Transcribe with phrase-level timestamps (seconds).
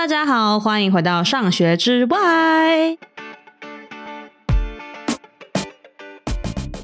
[0.00, 2.96] 大家好，欢迎回到上学之外。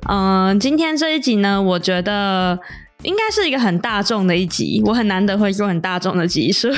[0.07, 2.61] 嗯、今天这一集呢，我觉得
[3.05, 6.69] 应该是一个很大众的一集，我很难得会做很大众的集数。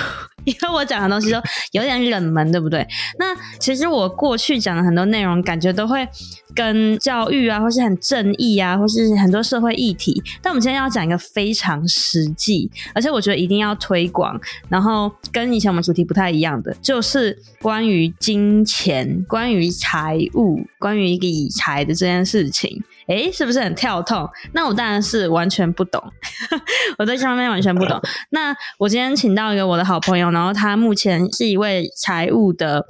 [0.48, 1.40] 因为我讲的东西都
[1.72, 2.86] 有点冷门，对不对？
[3.18, 6.06] 那其实我过去讲的很多内容，感觉都会
[6.54, 10.22] 跟教育啊，或是很正义啊，或是很多社会议题。
[10.40, 22.82] 但我们今天要讲一个非常实际，而且我觉得一定要推广，然后跟以前我们主题不太一样的，就是关于金钱、关于财务、关于理财的这件事情。
[23.08, 24.28] 诶，是不是很跳痛？
[24.52, 26.02] 那我当然是完全不懂，
[26.98, 27.98] 我对这方面完全不懂。
[28.30, 32.84] 那我今天请到一个我的好朋友，然后他目前是一位财务的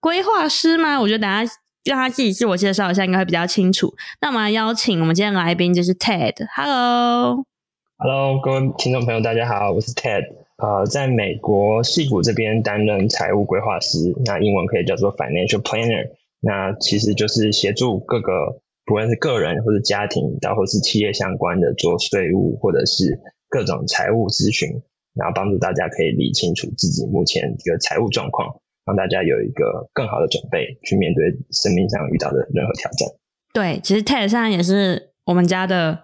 [0.00, 1.00] 规划师吗？
[1.00, 1.52] 我觉得等下
[1.84, 3.92] 让他自己自我介绍一下，应该会比较清楚。
[4.20, 6.34] 那我们来邀请我们今天来宾就是 Ted。
[6.54, 10.22] Hello，Hello，各位听众朋友，大家好，我是 Ted。
[10.56, 16.10] 呃，在美国戏谷这边担任财务规划师，那英文可以叫做 Financial Planner。
[16.40, 18.60] 那其实就是协助各个。
[18.86, 23.18] 不论是个人或者家庭，到或是企业相关的做税务或者是
[23.48, 24.68] 各种财务咨询，
[25.14, 33.08] 然后帮助大家可以理清楚自己目前这个财务状况，让大家有一个更好的准备去面对生命上遇到的任何挑战。
[33.54, 36.00] 对，其实 Ted 上也是我们家的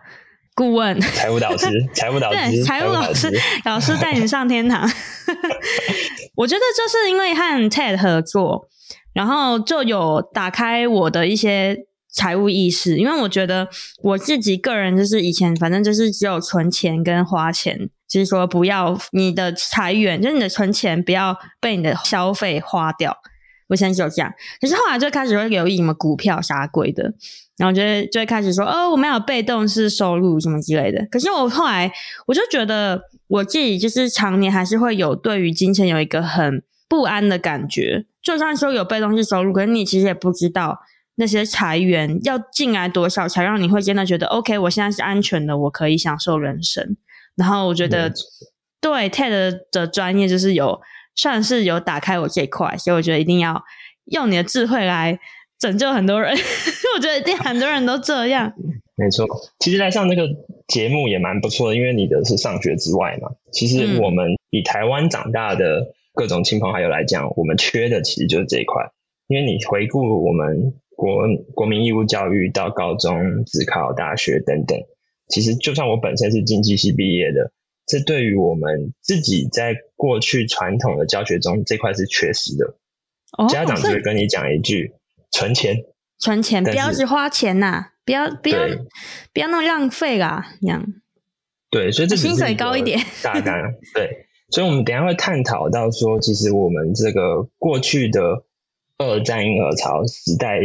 [0.55, 3.31] 顾问，财务导师，财务导师，财务老师，
[3.67, 4.89] 老师带你上天堂。
[6.35, 8.69] 我觉得就是因为和 Ted 合作，
[9.13, 11.90] 然后就有打开我的一些。
[12.13, 13.69] 财务意识，因为我觉得
[14.03, 23.17] 我自己个人就是以前反正就是只有存钱跟花钱，就是说不要你的财源，就是你的存钱不要被你的消费花掉。
[23.69, 27.05] 我现在就这样，可是后来就开始会留意什么股票啥鬼的，
[27.57, 31.07] 然后就会就会开始说哦，我们有被动式收入什么之类的。
[31.09, 31.93] 可是我后来
[32.27, 40.81] 我就觉得我自己就是常年还是会有对于金钱有一个很不安的感觉，就算说有被动式收入，可是你其实也不知道。
[41.21, 44.59] 那些财源要进来多少，才让你会真的觉得 OK？
[44.59, 46.97] 我现在是安全的，我可以享受人生。
[47.37, 48.11] 然后我觉得，
[48.81, 50.81] 对 Ted 的专业就是有
[51.15, 53.63] 算是有打开我这一块，所以我觉得一定要
[54.07, 55.21] 用你的智慧来
[55.59, 56.33] 拯救很多人。
[56.97, 58.51] 我觉得一定很多人都这样。
[58.97, 59.27] 没错，
[59.59, 60.27] 其实来上这个
[60.69, 63.33] 节目也蛮不错的，因为你的是上学之外嘛。
[63.53, 68.91] 其实我们以台湾长大的各种亲朋好友来讲，我们缺的其实就是这一块。
[69.29, 70.73] 因为你回顾我们。
[71.01, 74.79] 国国民义务教育到高中、自考大学等等，
[75.29, 77.53] 其实就算我本身是经济系毕业的，
[77.87, 82.77] 这对于我们自己在过去传统的教学中这块是缺失的。
[83.39, 84.93] 哦、家长就会跟你讲一句：
[85.31, 85.85] 存钱，
[86.19, 88.59] 存钱，不要只花钱呐、啊，不要不要
[89.33, 90.85] 不要那么浪费啦，这样。
[91.71, 93.55] 对，所以这薪水高一点，大纲。
[93.97, 98.45] 对，所以我们等一下会探讨到说，其实我们这个过去的
[98.99, 100.61] 二战婴儿潮时代。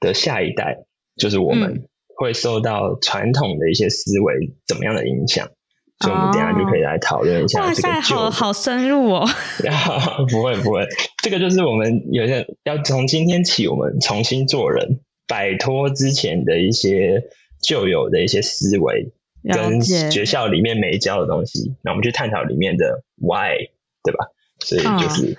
[0.00, 0.84] 的下一代，
[1.16, 5.52] 就是我们会受到传统的一些思维怎么样的影响，嗯、
[6.00, 7.88] 所以我们等下就可以来讨论一下这个。
[7.88, 9.26] 哇塞，好好深入哦！
[10.30, 10.86] 不会不会，
[11.22, 17.24] 这个就是我们有些要从今天起，我们重新做人，摆脱之前的一些
[17.62, 23.56] 旧有的一些思维，跟学校里面没教的东西，那我们去探讨里面的 why，
[24.02, 24.26] 对吧？
[24.60, 25.36] 所以就是。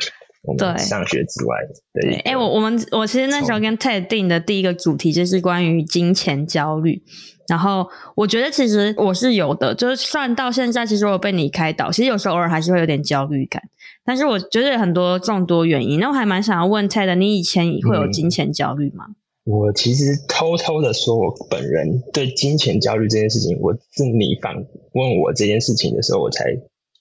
[0.49, 7.01] 嗯对，上学之外的对，哎、欸，我我们我其实那时候跟 Ted 定的第一个主题就是关于金钱焦虑，
[7.49, 7.85] 然后
[8.15, 13.61] 我觉得其实我是有的，就是算到现在，其实我被你开导，其实有时候偶尔还是会有点焦虑感，
[14.05, 19.05] 但是我觉得很多众多原因，那我还蛮想要问 Ted，你以前会有金钱焦虑吗？
[19.09, 24.55] 嗯，我其实偷偷的说，我本人对金钱焦虑这件事情，我是你反
[24.93, 26.45] 问我这件事情的时候，我才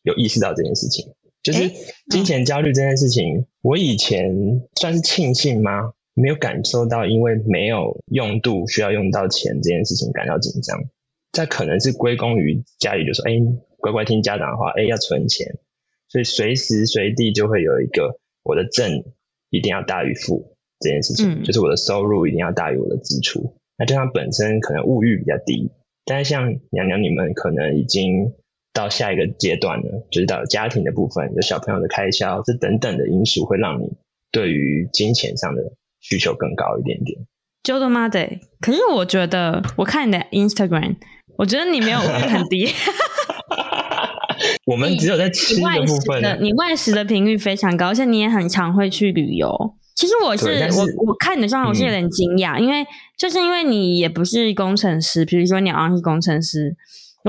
[0.02, 1.06] 有意识到这件事情。
[1.46, 1.70] 就是
[2.10, 4.34] 金钱焦虑这件事情，欸、我以前
[4.74, 5.92] 算是庆幸吗？
[6.12, 10.76] 没有感受到，因为没有用度需要用到钱这件事情感到紧张。
[11.30, 13.42] 这可能是归功于家里就说：“哎、欸，
[13.76, 15.54] 乖乖听家长的话，哎、欸，要存钱。”
[16.10, 19.04] 所以随时随地就会有一个我的正
[19.50, 23.54] 一定要大于负这件事情，嗯、就是我的收入一定要大于我的支出。
[23.78, 25.70] 那就像本身可能物欲比较低，
[26.04, 28.32] 但是像娘娘你们可能已经。
[28.76, 33.88] 到下一个阶段呢，就是到家庭的部分，有小朋友的开销，这等等的因素会让你
[34.30, 35.62] 对于金钱上的
[36.00, 37.18] 需求更高一点点。
[37.62, 38.28] 就的妈的！
[38.60, 40.96] 可是我觉得，我看你的 Instagram，
[41.38, 42.68] 我觉得你没有 很低。
[44.66, 49.50] 我们只有在吃的部分，你外食的频率非常高，而且你也很常会去旅游。
[49.94, 52.86] 其实我是，是我我看你的状况，我是有点惊讶，嗯、因为
[53.16, 56.76] 就是因为你也不是工程师，比如说你好像是工程师。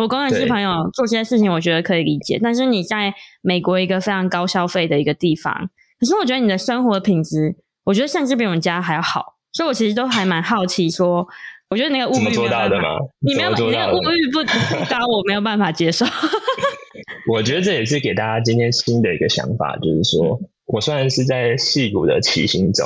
[0.02, 2.40] 我工程师朋友做这些事情，我觉得可以理解。
[2.42, 11.28] 但是你在美国一个非常高消费的一个地方，可是我觉得你的生活品质，我觉得甚至比我们家还要好，所以我其实都还蛮好奇说，
[11.70, 12.90] 我觉得那个物欲做到的吗？
[13.20, 14.40] 你没有，你那个物欲不
[14.78, 16.06] 不高，我没有办法接受。
[17.32, 20.40] 我觉得这也是给大家今天新的一个想法，就是说。
[20.68, 22.86] 嗯我虽然是在戏骨的起行中，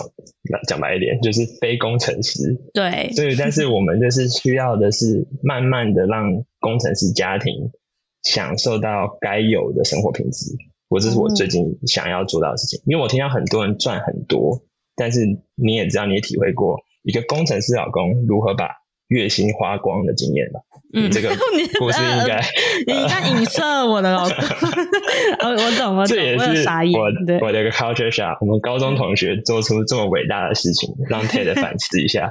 [0.68, 2.62] 讲白一点，就是非工程师。
[2.76, 7.72] 对，所以但是我们就是需要的是慢慢的让工程师家庭
[8.22, 10.56] 享受到该有的生活品质。
[10.90, 14.62] 我这是我最近想要做到的事情，嗯、因为我听到很多人赚很多，
[14.96, 15.26] 但是
[15.56, 18.68] 你也知道，你也体会过一个工程师老公如何把
[19.12, 20.62] 月薪花光的经验吧。
[20.94, 21.30] 嗯，这个
[21.80, 22.44] 故事应该、呃、
[22.88, 24.36] 你在影射我的老公，
[25.40, 26.66] 我 我懂，我懂，这也是
[26.98, 28.38] 我对我的一个 culture shock。
[28.42, 32.30] 我们高中同学做出这么伟大的事情，让 Ted 反思一下，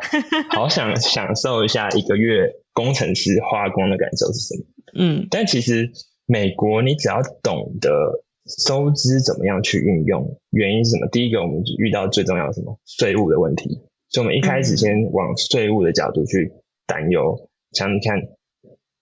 [0.51, 4.65] 好想享受一下一个月工程师花光的感受是什么？
[4.95, 5.91] 嗯，但其实
[6.27, 8.25] 美国你只要懂得
[8.65, 11.07] 收支怎么样去运用，原因是什么？
[11.11, 13.81] 第一个，我们遇到最重要的什么税务的问题，
[14.11, 16.53] 所以我们一开始先往税务的角度去
[16.91, 18.19] 担忧，像你看。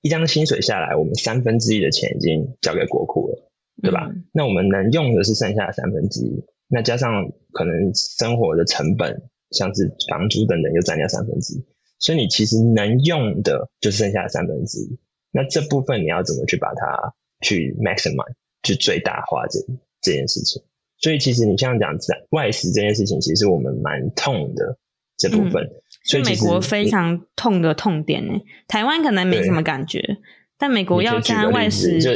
[0.01, 3.51] 一张薪水下来，我们三分之一的钱已经交给国库了，
[3.83, 4.07] 对吧？
[4.09, 11.65] 嗯、那我们能用的是剩下的三分之一，那加上可能生活的成本，像是房租等等，又占掉三分之一，
[11.99, 15.01] 所以你其实能用的就剩下的三分之一。
[15.33, 19.59] 那这部分你要怎么去把它去 maximize，去最大化这
[20.01, 20.63] 这件事情？
[20.97, 21.99] 所以其实你像讲
[22.31, 24.79] 外食这件事情，其实我们蛮痛的。
[25.19, 25.69] 这部分，
[26.05, 28.33] 所以、美国非常痛的痛点呢。
[28.69, 30.01] 台湾可能没什么感觉，
[30.57, 32.13] 但美国要加外食，就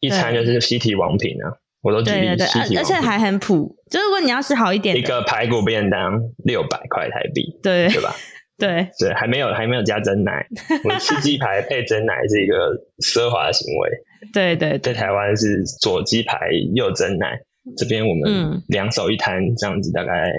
[0.00, 2.26] 一餐就是西提王品啊，我都举例。
[2.26, 3.74] 对对对，而且还很普。
[3.90, 8.14] 就如果你要吃好一点，一个排骨便当六百块台币，对对吧？
[8.58, 10.46] 对对，还没有还没有加真奶，
[10.84, 13.90] 我吃鸡排配真奶是一个奢华的行为。
[14.32, 17.38] 对对，在台湾是左鸡排右真奶。
[17.76, 20.32] 这边我们两手一摊这样子，大概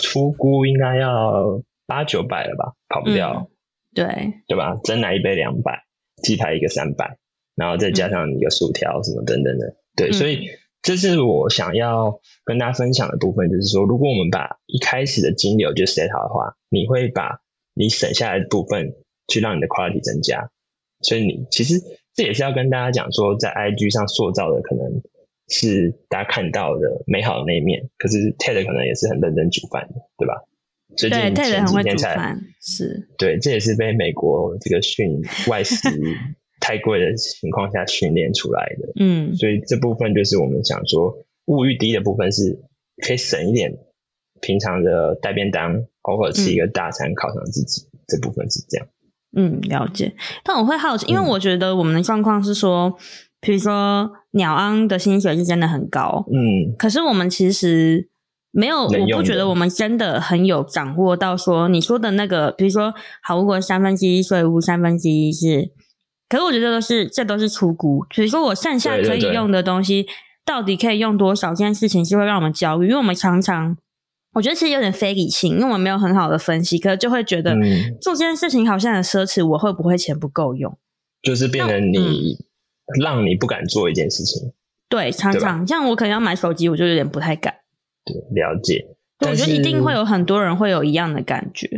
[0.00, 3.50] 出估应该要八九百了吧，跑不掉。
[3.50, 3.50] 嗯、
[3.94, 4.80] 对对吧？
[4.82, 5.84] 蒸奶一杯两百，
[6.22, 7.18] 鸡排一个三百，
[7.54, 9.76] 然后再加上一个薯条什么等等的。
[9.94, 10.48] 对，嗯、所以
[10.80, 17.40] 这是我想要跟大家分享的部分，就是说，如果我们把一开始的金流就 set 好的话，你会把
[17.74, 18.94] 你省下来的部分
[19.28, 20.50] 去让你的 quality 增加。
[21.02, 21.82] 所以你其实
[22.14, 25.02] 这也是要跟大家讲说，在 IG 上塑造的可能。
[25.48, 30.42] 是大家看到的美好的那一面，可是 Ted 可能也是很认真煮饭的，对吧？
[30.96, 33.08] 对，Ted 很会煮饭，是。
[33.18, 35.76] 对，这也是被美国这个训外食
[36.60, 38.92] 太贵的情况下训练出来的。
[38.98, 42.60] 嗯，所以这部分就是我们想说，物欲低的部分是
[43.04, 43.76] 可以省一点，
[44.40, 48.86] 平常的带便当，偶尔吃一个大餐犒赏自己，嗯，这部分是这样。
[49.36, 50.14] 嗯，了解。
[50.42, 52.96] 但我会好奇，因为我觉得我们的状况是说。
[53.44, 58.08] 比如说，鸟安的薪水是真的很高，嗯，可是我们其实
[58.50, 65.70] 没有，我不觉得我们真的很有掌握到说你说的那个，比如说，好，如果三分之一税务，三分之一是，
[66.28, 70.06] 可是我觉得都是这都是出估，比如说我剩下可以用的东西，
[70.46, 71.50] 到底可以用多少？
[71.50, 73.76] 这件事情是会让我们焦虑，因为我们常常，
[74.32, 80.76] 我觉得其实有点非理性，因为我们没有很好的分析，可是就会觉得、嗯、做这件事情好像很奢侈，我会不会钱不够用？
[81.22, 82.38] 就是变成你。
[83.00, 84.52] 让你不敢做一件事情，
[84.88, 87.54] 对，常常像我可能要买手机，我就有点不太敢。
[88.04, 88.86] 对，了解。
[89.20, 91.68] 我觉得一定会有很多人会有一样的感觉。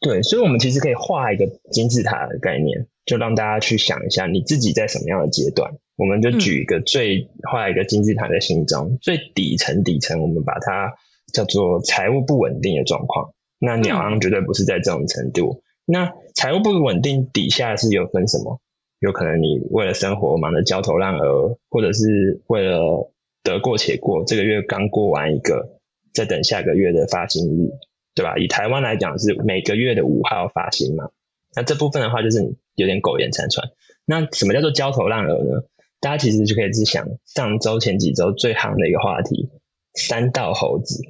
[0.00, 5.72] 对，所以，我们其实可以画一个金字塔的概念，就让大家去想一下，你自己在什么样的阶段。
[5.96, 10.94] 我们就举一个最画一个金字塔在心中，嗯、最底层底层，我们把它
[11.32, 13.32] 叫做财务不稳定的状况。
[13.58, 15.62] 那鸟昂绝对不是在这种程度。
[15.86, 18.60] 嗯、那财务不稳定底下是有分什么？
[18.98, 23.12] 有可能你为了生活忙得焦头烂额，或者是为了
[23.42, 25.78] 得过且过，这个月刚过完一个，
[26.14, 27.70] 再等下个月的发薪日，
[28.14, 28.36] 对吧？
[28.38, 31.10] 以台湾来讲是每个月的五号发薪嘛，
[31.54, 33.68] 那这部分的话就是你有点苟延残喘。
[34.04, 35.62] 那什么叫做焦头烂额呢？
[36.00, 39.50] 大家其实就可以去想上周前几周最夯的一个话题——
[39.94, 41.02] 三道猴子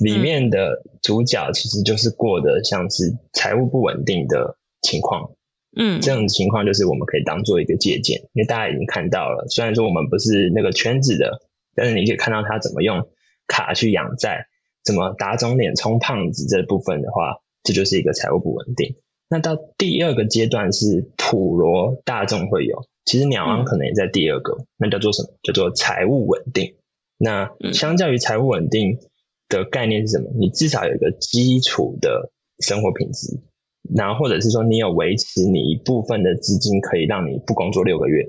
[0.00, 5.32] 里面的主角，其实就是过得像是财务不稳定的情况。
[5.76, 11.42] 嗯，这种情况就是我们可以当做一个借鉴，因为大家已经看到了，虽然说我们不是那个圈子的，
[11.74, 13.08] 但是你可以看到他怎么用
[13.46, 14.46] 卡去养债，
[14.84, 18.96] 怎么打肿脸充胖子这部分的话，这就是一个财务不稳定。
[19.28, 25.28] 那到第二个阶段是普罗大众会有，其实鸟王可能也在第二个，嗯、那叫做什么？
[25.44, 26.74] 叫做财务稳定。
[27.16, 28.98] 那相较于财务稳定
[29.48, 30.30] 的概念是什么？
[30.36, 33.40] 你至少有一个基础的生活品质。
[33.94, 38.26] 然后或者是说，你有维持你一部分的资金，可以让你不工作六个月，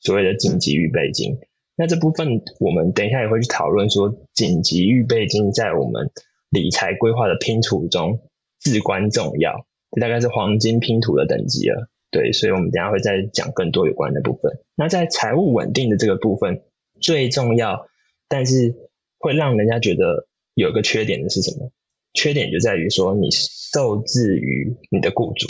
[0.00, 1.38] 所谓的紧急预备金。
[1.76, 6.10] 那这部分我们等一下也会去讨论说，紧急预备金在我们
[6.50, 8.20] 理财规划的拼图中
[8.60, 11.88] 至关重要，这大概是黄金拼图的等级了。
[12.10, 14.60] 对，所以我们等下会再讲更多有关的部分。
[14.76, 16.62] 那在财务稳定的这个部分，
[17.00, 17.86] 最重要，
[18.28, 18.74] 但是
[19.18, 21.70] 会让人家觉得有一个缺点的是什么？
[22.14, 25.46] 缺点就在于说，你受制于你的雇主，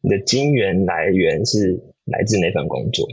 [0.00, 3.06] 你的金源来源是来自那份工作。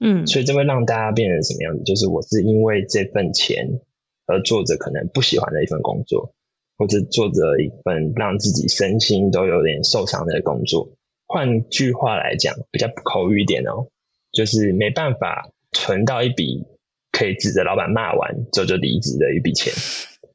[0.00, 1.82] 嗯，所以这会让大家变成什么样子？
[1.84, 3.80] 就是我是因为这份钱
[4.26, 6.34] 而做着可能不喜欢的一份工作，
[6.76, 10.92] 或者做着一份让自己身心都有点受伤的工作。
[11.26, 13.88] 换句话来讲，比较口语一点哦，
[14.30, 16.64] 就是没办法存到一笔
[17.10, 19.72] 可以指着老板骂完之后就离职的一笔钱。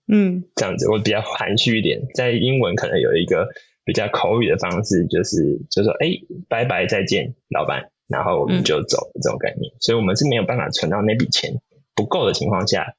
[0.07, 3.47] 嗯，这样子我比较含蓄一点，在英文可能有一个
[3.85, 6.07] 比较口语的方式，就是就说，哎，
[6.49, 7.89] 拜拜，再见，老板。
[8.07, 11.61] 然后我们就走这种概念，嗯，所以我们是没有办法存到那笔钱
[11.95, 12.95] 不够的情况下，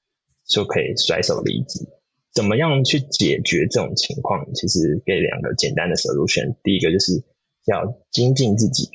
[0.48, 1.86] 就可以甩手离职。
[2.32, 4.52] 怎么样去解决这种情况？
[4.54, 6.56] 其实给两个简单的 solution。
[6.64, 7.22] 第一个就是
[7.66, 8.86] 要精进自己，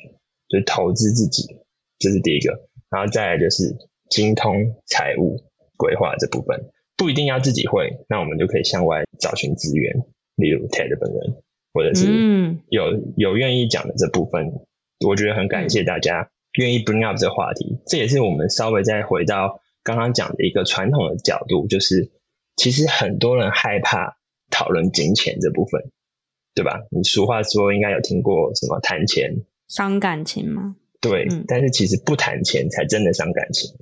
[0.48, 1.56] 就是投资自己，
[1.98, 2.68] 这是第一个。
[2.90, 3.76] 然后再来就是
[4.10, 5.38] 精通财务
[5.76, 10.04] 规划这部分，不一定要自己会，那我们就可以向外找寻资源，
[10.36, 11.42] 例如 Ted 本人，
[11.72, 14.52] 或者是有有愿意讲的这部分。
[15.06, 16.28] 我觉得很感谢大家
[16.58, 22.10] 愿意 bring up 这个话题，这也是我们稍微再回到刚刚讲的一个传统的角度，就是
[22.54, 24.18] 其实很多人害怕
[24.50, 25.90] 讨论金钱这部分，
[26.54, 26.82] 对吧？
[26.90, 30.76] 你俗话说应该有听过什么谈钱伤感情吗？
[31.00, 33.74] 对，嗯，但是其实不谈钱才真的伤感情。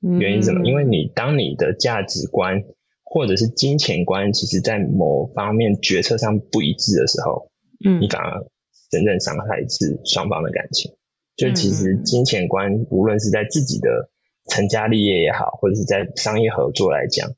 [0.00, 0.66] 原因是什么？
[0.66, 2.64] 因为你当你的价值观
[3.02, 7.50] 或者是金钱观，其实在某方面决策上不一致的时候，
[7.84, 8.46] 嗯，你反而。
[8.88, 10.92] 真正伤害是双方的感情，
[11.36, 14.10] 就其实金钱观，无论是在自己的
[14.48, 17.32] 成家立业也好，或者是在商业合作来讲，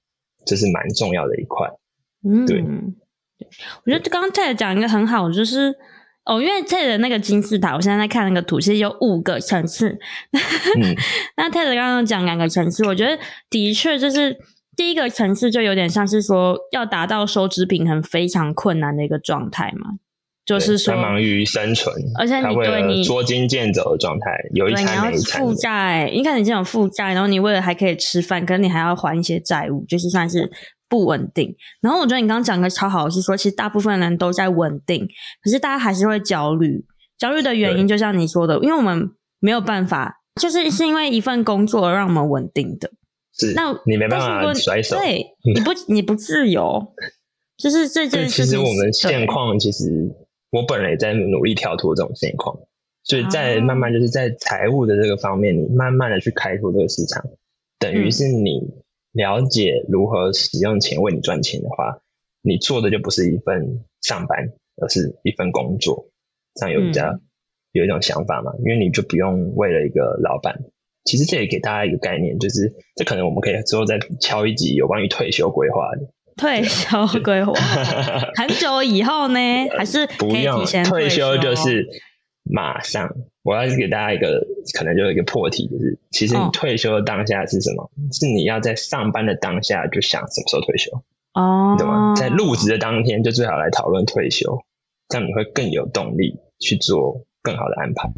[0.45, 1.71] 这是蛮重要的一块。
[2.23, 2.63] 嗯，对。
[3.83, 5.75] 我觉得刚刚 Ted 讲一个很好，就是
[6.29, 9.89] 哦，因为 Ted 的那个金字塔，我现在在看那个图，其实有五个层次。
[10.79, 10.95] 嗯、
[11.37, 13.19] 那 Ted 刚刚讲两个层次，我觉得
[13.49, 14.37] 的确就是
[14.77, 19.95] 第一个层次就有点像是说要达到收支平衡非常困难的一个状态嘛。
[20.45, 25.43] 就是说，忙于生存，而且你对你捉襟见肘的状态，有一餐没一餐。
[25.43, 30.51] 负债，你看你这种负债，然后你为了还可以吃饭，可能你还要还一些债务，就是算是
[30.89, 31.55] 不稳定。
[31.81, 35.07] 然后我觉得你刚刚讲的超好，是说其实大部分人都在稳定，
[35.43, 36.85] 可是大家还是会焦虑。
[37.19, 42.91] 焦虑的原因就像你说的，因为我们没有办法，就是是因为一份工作而让我们稳定的。
[43.39, 46.95] 是，那你没办法甩手，对， 你不你不自由，
[47.57, 48.45] 就是这件事情。
[48.45, 50.15] 其实我们现况其实。
[50.51, 52.57] 我本人也在努力跳脱这种现况，
[53.05, 57.23] 所以在慢慢就是在财务的这个方面，你慢慢的去开拓这个市场，
[57.79, 58.63] 等于是你
[59.19, 61.99] 了解如何使用钱为你赚钱的话，
[62.41, 66.07] 你做的就不是一份上班，而是一份工作，
[66.55, 67.19] 这样有比较
[67.73, 68.53] 有一种想法嘛？
[68.61, 70.61] 因为你就不用为了一个老板。
[71.05, 76.07] 其实这也给大家一个概念，就是这可能我们可以之后再敲一集有关于退休规划的。
[76.37, 77.53] 退休规划
[78.39, 79.41] 很久以后呢，
[79.77, 80.07] 还是？
[80.19, 81.89] 不用，退休就是
[82.51, 83.15] 马上。
[83.43, 87.85] 我要给大家一个可能就有一个破题，就是其实你退休的当下是什么？
[87.85, 90.91] 哦、是你要在上班的当下就想什么时候退休
[91.33, 92.15] 哦，懂吗？
[92.15, 94.59] 在入职的当天就最好来讨论退休，
[95.09, 98.11] 这样你会更有动力去做更好的安排。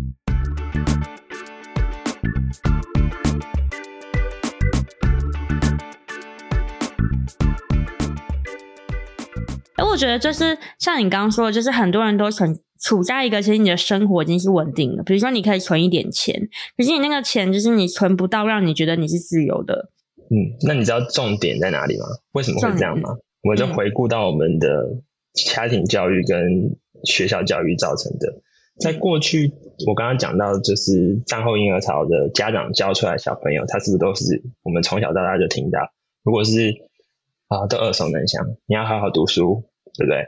[9.82, 12.44] 我觉得就是像你刚刚说的，就是很多人都处
[12.80, 19.90] 处在一个其实你的生活已经是稳定了，比如说你可以存一点钱，可是你那个钱就是你存不到让你觉得你是自由的。
[20.30, 22.06] 嗯，那你知道重点在哪里吗？
[22.32, 23.16] 为什么会这样吗？
[23.42, 24.68] 我们就回顾到我们的
[25.34, 28.40] 家庭教育跟学校教育造成的。
[28.80, 29.52] 在过去，
[29.86, 35.78] 我刚刚讲到就是战后婴儿潮的家长教出来的小朋友，他是不是都是我们从小到大就听到？
[36.22, 36.74] 如果是
[37.48, 39.64] 啊，都耳熟能详，你要好好读书。
[39.98, 40.24] 对不对？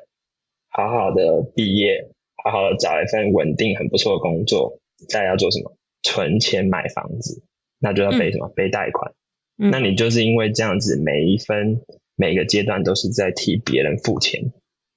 [0.70, 2.10] 好好的毕业，
[2.44, 5.76] 好好的找一份稳定、很不错的工作，再要做什么？
[6.02, 7.44] 存钱买房子，
[7.78, 8.48] 那就要背什么？
[8.48, 9.12] 嗯、背贷款、
[9.58, 9.70] 嗯。
[9.70, 11.80] 那你就是因为这样子，每一分
[12.16, 14.52] 每个阶段都是在替别人付钱。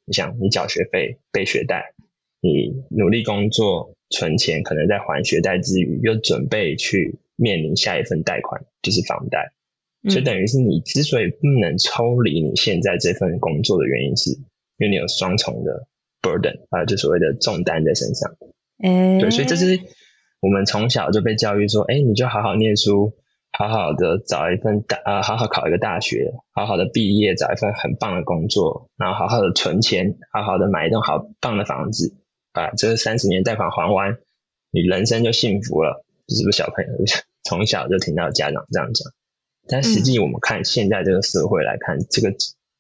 [0.06, 1.94] 你想，你缴学费、背学贷，
[2.42, 9.54] 你努力工作存钱，可能在还学贷之余，又准备去面临下一份贷款，就是房贷。
[10.10, 14.38] 所以等于是你之所以不能抽离你现在这份工作的原因是。
[14.78, 15.88] 因为你有双重的
[16.26, 18.34] burden 啊，就所谓的重担在身上。
[18.82, 19.80] 哎、欸，对，所以这是
[20.42, 23.14] 我们从小就被教育说，哎、欸，你就好好念书，
[23.52, 32.16] 好好的找一份大呃，好好考一个大学，好好的毕业，找一份很棒的工作，然后好好的存钱，好好的买一栋好棒的房子，
[32.52, 34.18] 把这三十年贷款还完，
[34.72, 36.04] 你人生就幸福了。
[36.28, 36.92] 是不是小朋友
[37.46, 39.14] 从小就听到家长这样讲？
[39.68, 42.36] 但实际我们看现在这个社会来看，嗯、这个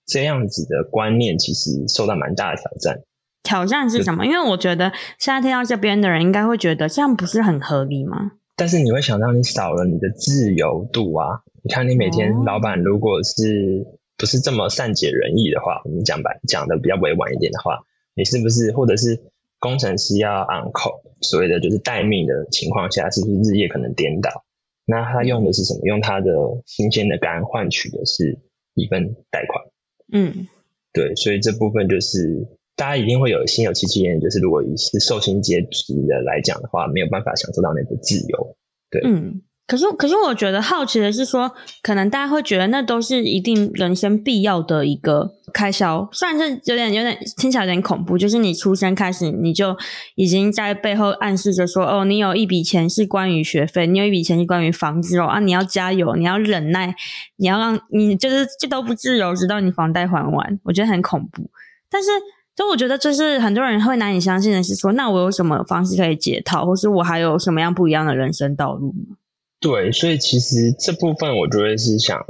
[0.07, 3.01] 这样子的观念其实受到蛮大的挑战。
[3.45, 4.25] 挑战是什么？
[4.25, 8.33] 因为我觉得现在听到这边的人应该会觉得这样不是很合理吗？
[8.57, 11.41] 但是你会想到你少了你的自由度啊！
[11.61, 13.85] 你看你每天老板如果是
[14.17, 17.81] 不是这么善解人意的话，我们讲白讲的比较委婉一点的话，
[18.15, 19.21] 你是不是或者是
[19.59, 24.45] 工程师要 on call，所谓的就是待命的情况下，是不是日夜可能颠倒？
[24.85, 25.81] 那他用的是什么？
[25.83, 26.31] 用他的
[26.65, 28.39] 新鲜的肝换取的是
[28.73, 29.65] 一份贷款。
[30.11, 30.47] 嗯，
[30.93, 32.47] 对，所以这部分就是。
[32.75, 38.57] 大家一定会有心有戚戚焉，就是如果以是受薪阶级的来讲的话，没有办法享受到那个自由。
[38.91, 41.49] 对，嗯，可是可是我觉得好奇的是说，
[41.81, 49.75] 可能大家会觉得那都是一定人生必要的一个开销，虽然是有点有点听起来有点恐怖，就是你出生开始你就
[50.15, 56.93] 已经在背后暗示着说，哦，你有一笔钱是关于学费，你有一笔钱是关于房子哦，啊，你要加油，你要忍耐，
[57.37, 61.49] 你要让你就是这都不自由，直到你房贷还完，我觉得很恐怖，
[61.89, 62.09] 但是。
[62.55, 69.17] 所以我觉得，就是很多人会难以相信的是说，那我有什么方式可以解套，或是我还有什么样不一样的人生道路吗？
[69.59, 72.25] 对，所以其实这部分我觉得是想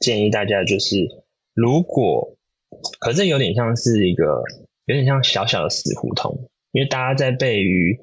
[0.00, 1.08] 建议大家，就是
[1.54, 2.36] 如果，
[2.98, 4.42] 可是有点像是一个
[4.86, 8.00] 有点像小小的死胡同，因为大家在被于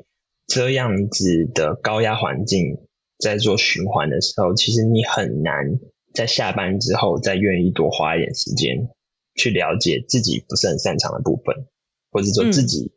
[0.48, 2.78] 这样子的高压环境
[3.18, 5.80] 在做循环的时候，其实你很难
[6.14, 8.88] 在下班之后再愿意多花一点时间。
[9.36, 11.68] 去了解自己不是很擅长的部分，
[12.10, 12.94] 或者说自己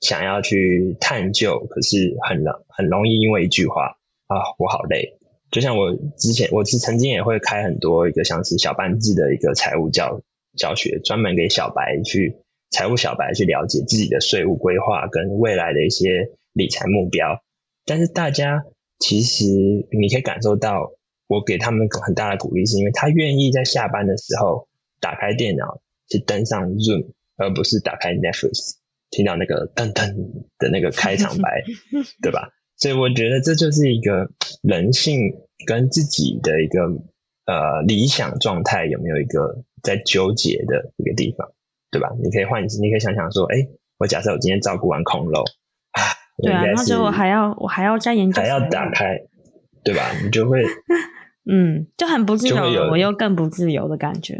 [0.00, 5.18] 想要去探究，嗯、可是很容很容易因为一句话啊，我好累。
[5.50, 10.20] 就像我之前，我是曾经也会开很多一个像是小班制的一个财务教
[10.58, 12.36] 教学，专门给小白去
[12.70, 17.42] 财务小白去了解自己的税务规划跟未来的一些理财目标。
[17.86, 18.66] 但是大家
[18.98, 19.46] 其实
[19.90, 20.92] 你可以感受到，
[21.26, 24.67] 我给他们很大的鼓励，是因为他愿意在下班的时候。
[25.00, 28.76] 打开电脑去登上 Zoom，而不是打开 Netflix，
[29.10, 30.14] 听到那个噔噔
[30.58, 31.64] 的那个开场白，
[32.22, 32.50] 对吧？
[32.76, 34.30] 所以我觉得这就是一个
[34.62, 35.32] 人性
[35.66, 36.84] 跟自己的一个
[37.44, 41.52] 呃理想状态有没有一个在纠结的一个地方，
[41.90, 42.10] 对吧？
[42.22, 43.66] 你可以换，你可以想想说，哎，
[43.98, 45.42] 我假设我今天照顾完空肉
[45.90, 46.02] 啊，
[46.40, 49.18] 对啊，然后就我还要我还要再研究，还要打开，
[49.82, 50.12] 对吧？
[50.22, 50.62] 你就会
[51.50, 52.56] 嗯，就很不自由，
[52.90, 54.38] 我又更不自由的感觉。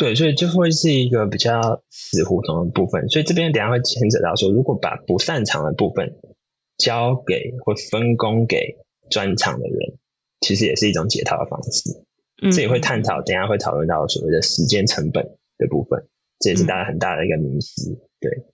[0.00, 3.10] 对，所以就会是一个比较死胡同的部分。
[3.10, 6.14] 所以这边等下会牵扯到说，如果把不擅长的部分
[6.78, 8.78] 交给或分工给
[9.10, 9.98] 专长的人，
[10.40, 12.02] 其实也是一种解套的方式。
[12.42, 15.22] 嗯，这也会探讨，等下会讨论到所谓的时间成本
[15.58, 16.06] 的部分，
[16.38, 17.98] 这也是大家很大的一个迷思。
[18.20, 18.46] 对，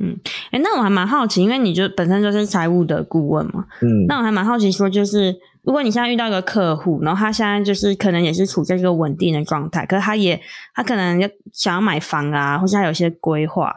[0.00, 0.18] 嗯，
[0.50, 5.36] 哎，那我还蛮好奇，因为你就本身就是财务的顾问嘛，嗯，那我还蛮好奇说，就是。
[5.68, 10.40] 如果你现在遇到一个客户，然后他现在就是可能也是处在一个稳定的状态，可是他也
[10.74, 13.70] 他可能要想要买房啊，或是他有一些规划，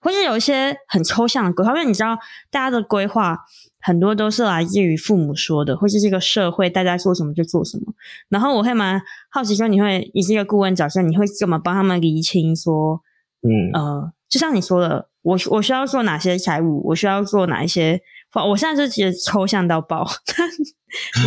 [0.00, 2.16] 或是有一些很抽象的规划，因为你知道
[2.50, 3.36] 大家的规划
[3.80, 7.92] 很多都是来自于父母说的，或是这个社会大家做什么就做什么。
[8.30, 8.98] 然后我会蛮
[9.30, 13.02] 好奇说，你会以这个顾问角色，你会怎么帮他们厘清说，
[13.42, 18.00] 嗯呃，就像你说的，我我需要做哪些财务，我需要做哪一些。
[18.48, 20.06] 我现在就觉得抽象到爆。
[20.06, 20.77] 如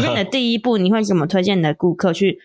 [0.01, 2.39] 果 你的第一步，你会怎么推荐你的顾客去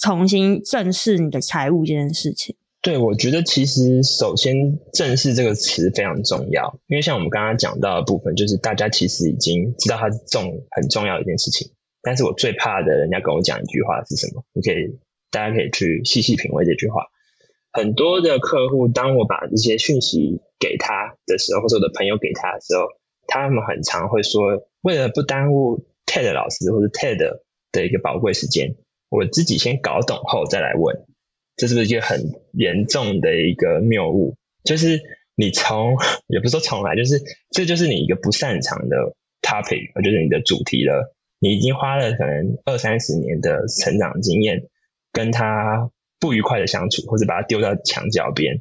[0.00, 2.56] 重新正视你的财务这件事情？
[2.80, 11.72] 对，我觉得其实首先“正视”这个词非常重要，因为像我们刚刚讲到的部分，就是大家其实已经知道它是重很重要的一件事情。
[12.02, 14.44] 但是我最怕的人家跟我讲一句话是什么？
[14.52, 14.98] 你可以，
[15.30, 17.06] 大家可以去细细品味这句话。
[17.72, 22.82] 很多的客户，当我把这些讯息给他的时候，或者我的朋友给他的时候。
[23.26, 27.40] 他们很常会说，为了不耽误 TED 老师或者 TED
[27.72, 28.76] 的一个宝贵时间，
[29.08, 31.04] 我自己先搞懂后再来问，
[31.56, 34.36] 这是不是一个很严重的一个谬误？
[34.62, 35.02] 就是
[35.34, 35.96] 你从
[36.28, 41.16] 也不是说从来，就是这就是你一个不擅长的 topic，就是你的主题了。
[41.40, 44.68] 你已经花了可能二三十年的成长经验，
[45.12, 48.60] 跟他不愉快的相处，或者把他丢到墙角边，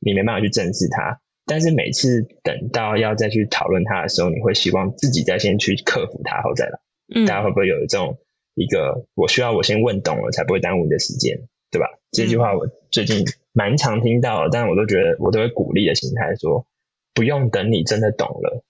[0.00, 1.18] 你没办法去正视他。
[1.46, 6.78] 但是每次等到要再去讨论它的时候，你会希望自己再先去克服它后再来。
[7.14, 8.18] 嗯，大家会不会有这种
[8.54, 11.86] 一个我需要我先问懂了才不会耽误你的时间，对吧？
[12.12, 16.66] 这句话我最近蛮常听到的，但我都觉得我都会鼓励的心态说，
[17.14, 18.62] 不用等你真的懂了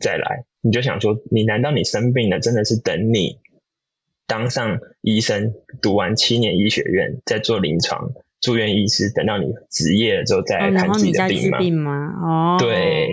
[0.00, 0.44] 再来。
[0.62, 3.38] 你就想说，你难道你生病了真的是等你
[4.26, 11.56] 当上医生，读完七年医学院，再做临床住院医师，等到你执业了之后再来看自己的病吗？
[11.56, 12.14] 哦、病吗？
[12.20, 13.08] 哦，对，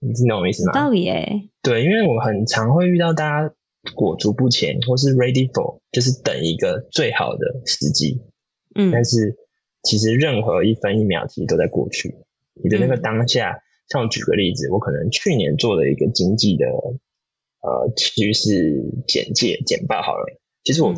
[0.00, 0.72] 你听懂我意思吗？
[0.72, 1.48] 道理诶。
[1.62, 3.54] 对，因为我很常会遇到大家
[3.94, 8.22] 裹足不前，或是 ready for，就是等一个最好的时机。
[8.74, 9.36] 嗯，但是
[9.82, 12.16] 其实任何一分一秒其实都在过去。
[12.54, 20.38] 你的那个当下，嗯、像我举个例子，我可能去年做了一个经济的呃趋势简介简报好了。
[20.64, 20.94] 其实我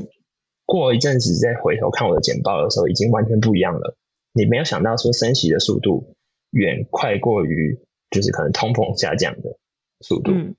[0.65, 3.97] 过一阵子再回头看我的简报的时候，已经完全不一样了。
[4.33, 6.15] 你没有想到说升息的速度
[6.51, 9.59] 远快过于就是可能通膨下降的
[10.01, 10.31] 速度。
[10.33, 10.57] 嗯、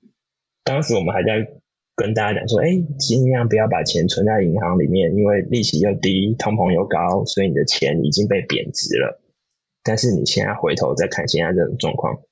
[0.64, 1.52] 当时我们还在
[2.00, 9.20] 跟大家讲说，哎，尽量不要把钱存在银行里面，因为利息又低，通膨又高，所以你的钱已经被贬值了。
[9.82, 12.22] 但是你现在回头再看现在这种状况，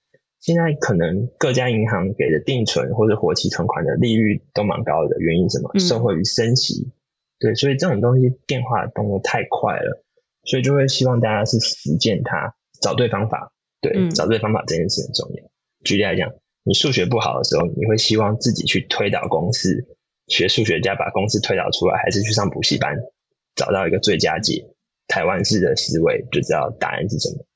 [0.40, 5.70] 现在可能各家银行给的定存或者活期存款的利率都蛮高的，原因什么？
[5.78, 6.90] 受惠于升息，
[7.38, 10.02] 对，所以这种东西变化的动作太快了，
[10.44, 15.50] 所以就会希望大家是实践它，找对方法，对，找对方法这件事很重要。
[15.84, 16.32] 举例来讲，
[16.68, 19.86] 你数学不好的时候，你会希望自己去推导公式，
[20.26, 22.94] 学数学家把公式推导出来，还是去上补习班
[23.56, 24.66] 找到一个最佳解？
[25.08, 27.46] 台湾式的思维就知道答案是什么，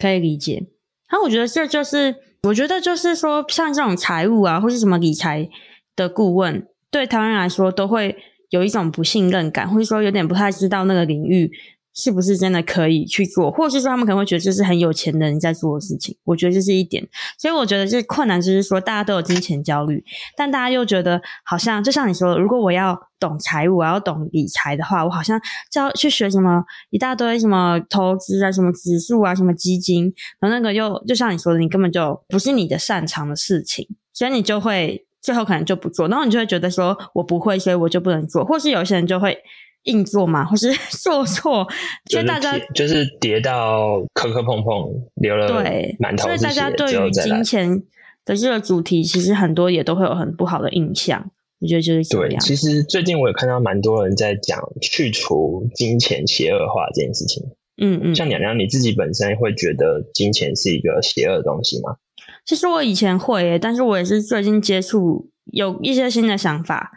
[0.00, 0.66] 可以理解。
[1.12, 5.48] 那我觉得这就是，我觉得就是说，像这种财务啊，或是什么理财
[5.94, 8.16] 的顾问，对台湾人来说都会
[8.50, 11.52] 有一种不信任感，或者说有点不太知道那个领域。
[11.94, 16.16] 是不是真的可以去做，或者是说他们可能会觉得这是很有钱的人在做的事情？
[16.24, 17.06] 我觉得这是一点，
[17.38, 20.02] 所以我觉得这困难就是说大家都有金钱焦虑，
[20.36, 25.38] 但大家又觉得好像就像你说的，如果我要懂财务，我要懂理财的话，我好像
[25.70, 39.36] 就要去学什么一大堆什么投资啊、什么指数啊、什么基金，然后那个又就像你说的，你根本就不是你的擅长的事情，所以你就会最后可能就不做，然后你就会觉得说我不会，所以我就不能做，或是有些人就会。
[39.84, 41.66] 硬做嘛， 或是做错，
[42.10, 46.24] 所以大家就是跌到磕磕碰碰，流了对满头。
[46.24, 47.82] 所以大家对于金钱
[48.24, 51.30] 的这个主题，其实很多也都会有很不好的印象。
[51.60, 52.40] 我觉得就是这样。
[52.40, 57.44] 其实最近我也看到蛮多人在讲去除金钱邪恶化这件事情。
[57.80, 61.96] 嗯嗯，像娘娘你自己本身会觉得金钱是一个邪恶的东西吗？
[62.44, 66.90] 其实我以前会耶，但是我也是最近接触有一些新的想法。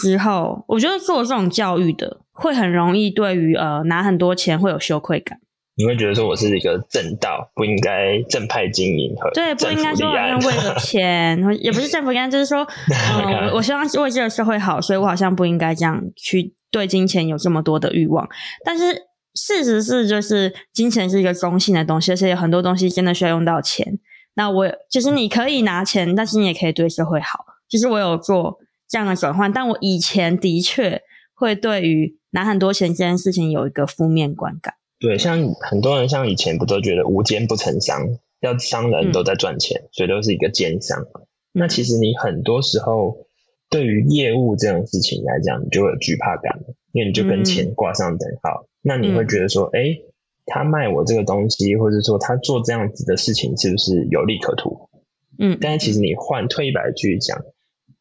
[0.00, 5.38] 之后，我觉得做这种教育的会很容易对于呃拿很多钱会有羞愧感。
[5.76, 18.28] 你会觉得说我是一个正道，不应该正派经营和对，不应该说 为了钱，也不是政府应该就是说， 呃，我我希望为这个社会好，所以我好像不应该这样去对金钱有这么多的欲望。
[18.62, 18.92] 但是
[19.34, 23.98] 事实是，就是金钱是一个中性的东西，而且有很多东西真的需要用到钱。
[24.34, 27.46] 那我就是你可以拿钱，但是你也可以对社会好。
[27.70, 28.58] 其实我有做。
[28.90, 31.00] 这样的转换，但我以前的确
[31.32, 34.74] 会对于拿很多钱这件事情有一个负面观感。
[34.98, 38.08] 对，像很多人像以前不都觉得无奸不成商，
[38.40, 41.06] 要商人都在赚钱，嗯、所以都是一个奸商。
[41.52, 43.26] 那其实你很多时候
[43.70, 46.58] 对于业务这种事情来讲，你就会有惧怕感，
[46.92, 48.64] 因为你就跟钱挂上等号。
[48.64, 50.04] 嗯、那你会觉得说，哎、欸，
[50.46, 54.90] 他卖我这个东西，或者说他做这样子的事情，是不是有利可图？
[55.38, 57.40] 嗯，但是其实你换退一百句讲。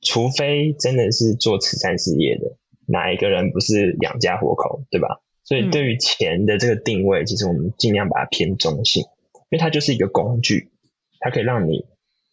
[0.01, 2.55] 除非真的是做慈善事业的，
[2.87, 5.21] 哪一个人不是养家活口，对吧？
[5.43, 9.03] 所以对于钱的这个定位，其实我们尽量把它偏中性，
[9.49, 10.71] 因为它就是一个工具，
[11.19, 11.85] 它可以让你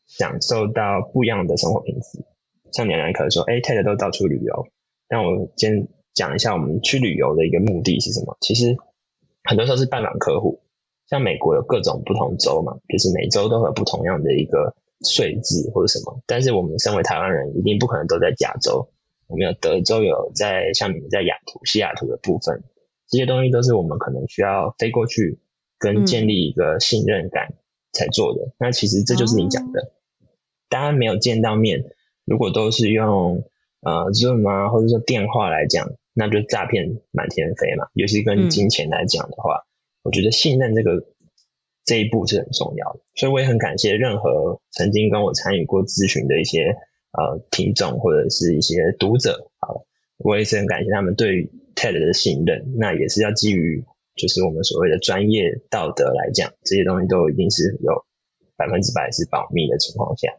[0.07, 2.25] 享受到不一样的生活品质。
[2.73, 4.69] 像娘娘可能说，哎，Ted 都到处旅游，
[5.09, 8.37] 那我先讲一下我们去旅游的一个目的是什么？
[8.41, 8.77] 其实
[9.43, 10.61] 很多时候是拜访客户，
[11.09, 14.77] 像美国有各种不同州嘛，就是每州都会有不同样的一个。
[15.05, 18.89] 税制或者什么，但是我们身为台湾人，一定不可能都在加州。
[19.27, 22.65] 我们有德州，有在像你们在雅图、西雅图的部分，
[23.09, 25.39] 这些东西都是我们可能需要飞过去，
[25.79, 27.55] 跟建立一个信任感
[27.93, 28.47] 才做的。
[28.47, 29.93] 嗯、那其实这就是你讲的，
[30.69, 31.85] 大家没有见到面，
[32.25, 33.45] 如果都是用
[33.83, 37.89] 呃 Zoom 啊，或者说电话来讲，那就诈骗满天飞嘛。
[37.93, 39.67] 尤其跟金钱来讲的话，嗯、
[40.05, 41.05] 我觉得信任这个。
[41.87, 46.77] 这一步是很重要的，所以我也很感谢任何曾经跟我参与过咨询的一些
[47.13, 49.87] 呃听众或者是一些读者，好，
[50.19, 52.75] 我也是很感谢他们对于 TED 的信任。
[52.77, 53.85] 那也是要基于
[54.17, 58.05] 就是我们所谓的专业道德来讲，这些东西都一定是有
[58.57, 60.33] 百分之百是保密的情况下，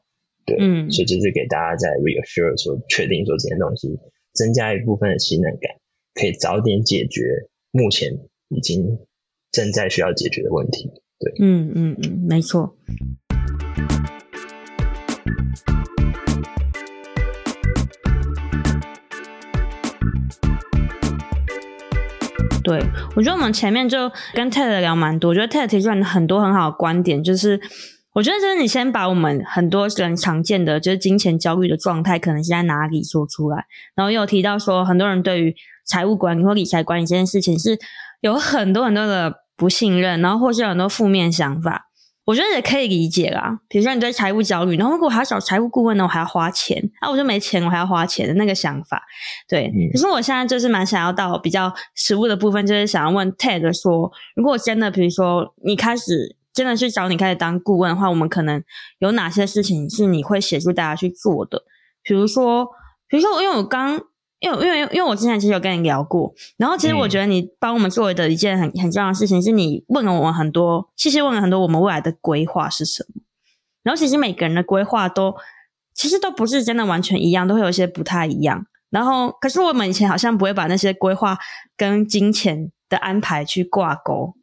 [0.46, 3.98] 对，嗯，所以就是给大家在 reassure 说确定说这些东西，
[4.34, 5.78] 增加一部分的信任感，
[6.14, 9.00] 可以早点解决目前已经
[9.52, 10.92] 正在需要解决的问题。
[11.42, 12.76] 嗯嗯嗯，没错。
[22.64, 22.82] 对，
[23.16, 27.60] 我觉得我们前面就跟 Ted 聊蛮多，我觉得 Ted 提出很多很好的观点，就是
[28.14, 37.80] 我觉得就是你先把我们很多人常见的就是金钱焦虑的状态可能是在哪里说出来，然后又提到说很多人对于财务管理或理财管理这件事情是
[38.20, 41.86] 有很多很多的不信任，然后或是有很多负面想法。
[42.26, 49.02] 我觉得也可以理解啦，比如说你对财务焦虑，然后如果我还要找财务顾问呢，我还要花钱，啊，我就没钱，我还要花钱的那个想法，
[49.48, 49.68] 对。
[49.74, 58.62] 嗯、可是我现在就是蛮想要到比较实务的部分，就是想要问 Ted 说，如果真的，比如说你开始真的去找你开始当顾问的话，我们可能
[59.00, 61.64] 有哪些事情是你会协助大家去做的？
[62.04, 62.68] 比如说，
[63.08, 64.02] 比如说，因为我刚。
[64.40, 73.22] 因为因为因为我之前其实有跟你聊过，然后其实我觉得你帮我们做的一件很很重要的事情，是你问了我们很多，其实问了很多我们未来的规划是什么。
[73.82, 75.34] 然后其实每个人的规划都
[75.96, 78.64] 其实都不是真的完全一样，都会有一些不太一样。
[78.92, 81.38] 然后可是我们以前好像不会把那些规划
[81.76, 84.36] 跟金钱的安排去挂钩，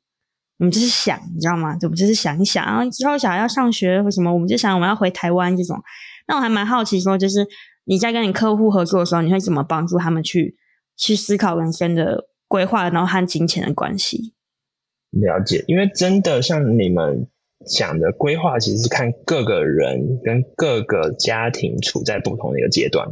[0.58, 1.76] 我们就是想，你知道吗？
[1.82, 5.80] 我们就是想一想，然后之后小孩要上学或什么，我们就想我们要回台湾这种。
[6.26, 7.46] 那我还蛮好奇说，就是。
[7.84, 10.56] 你在跟你客户合作的时候，你会怎么帮助他们去
[10.96, 14.32] 去思考人生的规划，然后和金钱的关系？
[15.10, 17.28] 了解，因为真的像你们
[17.66, 23.06] 讲的规划，其实是看各个人跟各个家庭处在不同的一个阶段，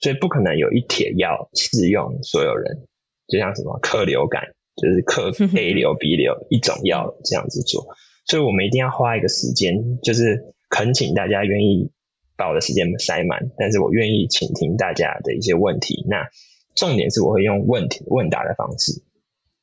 [0.00, 2.86] 所以不可能有一帖药适用所有人。
[3.26, 4.42] 就像什么克流感，
[4.76, 7.86] 就是克 A 流 B 流一种药这样子做，
[8.26, 11.90] 所以我们一定要花一个时间，就是恳请大家愿意。
[12.36, 16.04] 把我的时间塞满，但是我愿意倾听大家的一些问题。
[16.08, 16.28] 那
[16.74, 19.02] 重点是我会用问题问答的方式，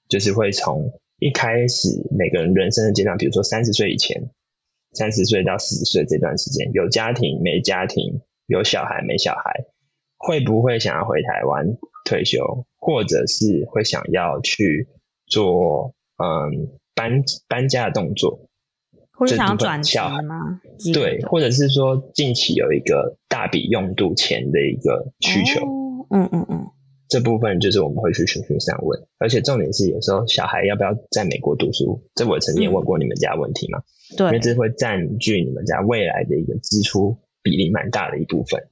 [0.08, 4.30] 就是会从一开始每个人人生的阶段，比如说三十岁以前，
[4.94, 9.66] 三十岁到四十岁这段时间，有家庭没家庭，有小孩没小孩，
[10.18, 14.88] 会不会想要回台湾退休，或者是会想要去
[15.28, 18.48] 做嗯搬搬家的动作。
[19.22, 20.60] 或者想要转职吗？
[20.92, 26.66] 对，或者是说近期有一个大笔用度钱的一个需求，哦、嗯嗯嗯，
[27.08, 33.84] 这部分就是我们会去循循善问，而且重点是有时候小孩要不要在美国读书，这我曾经也问过你们家问题嘛？
[34.18, 38.64] 对、嗯，因为这会占据你们家未来的一个支出比例蛮大的一部分。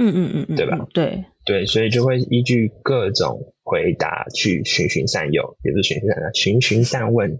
[0.00, 0.88] 嗯嗯嗯，对吧？
[0.92, 7.38] 对对，所以就会依据各种回答去循循善诱，也不是循循善诱，循循善问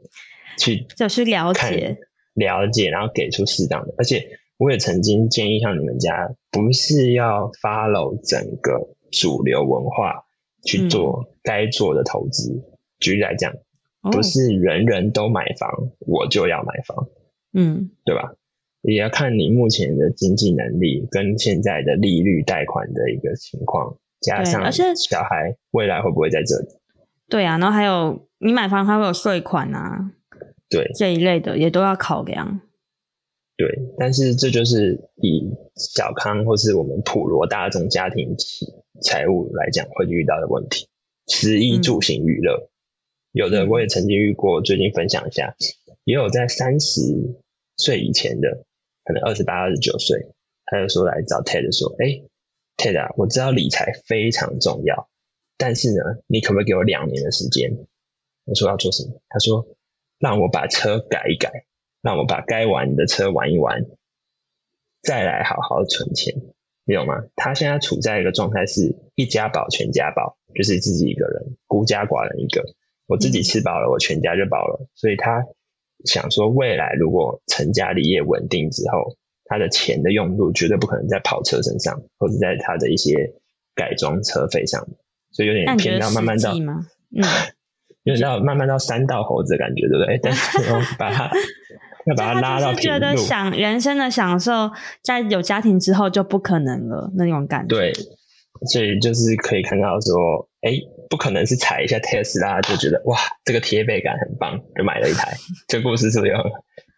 [0.57, 1.99] 去就是了解。
[2.35, 3.95] 了解，然后给出适当的。
[3.99, 10.25] 而且我也曾经建议，像你们家不是要 follow 整个主流文化
[10.65, 12.53] 去做该做的投资。
[12.53, 12.63] 嗯、
[12.99, 13.53] 举例来讲，
[14.01, 17.09] 不是人人都买房，哦、我就要买房，
[17.53, 18.35] 嗯，对吧？
[18.83, 26.67] 也要看你目前的经济能力跟现在的利率、贷款的一个情况，加上而且小孩未来会不会在这里？
[27.29, 30.13] 对啊，然后还有你买房还会有税款啊。
[30.73, 32.63] 对这一类的也都要考量。
[33.55, 38.35] 对，但是这就是以小康或是我们普罗大众家庭
[39.03, 40.89] 财务来讲会遇到的问题。
[41.29, 42.69] 食衣住行娱乐，嗯、
[43.33, 45.55] 有的我也曾经遇过，最近分享一下，
[46.05, 47.03] 也有在三十
[47.77, 48.65] 岁以前的，
[49.05, 50.33] 可能二十八、二十九岁，
[50.65, 52.25] 他就说来找 Ted 说：“哎
[52.79, 55.09] ，Ted 啊，我知道理财非常重要，
[55.59, 57.87] 但是呢，你可不可以给我两年的时间？”
[58.47, 59.21] 我说要做什么？
[59.29, 59.67] 他说。
[60.23, 61.65] 让我把车改一改，
[62.01, 63.87] 让我把该玩的车玩一玩，
[65.03, 66.37] 再来好好存钱，
[66.85, 67.25] 你懂吗？
[67.35, 72.63] 他现在处在一个状态是一家饱全家饱，就是自己一个人孤家寡人一个，
[73.09, 74.87] 我自己吃饱了，我全家就饱了。
[74.95, 75.45] 所以他
[76.05, 83.35] 想说，未来如果成家立业稳定之后，他的钱的用度绝对不可能在跑车身上，或者在他的一些
[83.75, 84.87] 改装车费上，
[85.33, 86.55] 所以有点偏到慢慢到。
[86.55, 87.25] 嗯
[88.05, 90.19] 有点到慢慢到三道猴子的感觉，对不对？
[90.23, 91.31] 但是把它
[92.07, 92.81] 要把它拉到平路。
[92.81, 94.71] 觉得享人生的享受，
[95.03, 97.77] 在有家庭之后就不可能了，那种感觉。
[97.77, 97.93] 对，
[98.71, 100.73] 所以就是可以看到说，哎，
[101.09, 105.37] 不可能是踩一下特斯拉就觉得哇，这个贴背感很棒，就买了一台。
[105.69, 106.39] 这个故事是不是又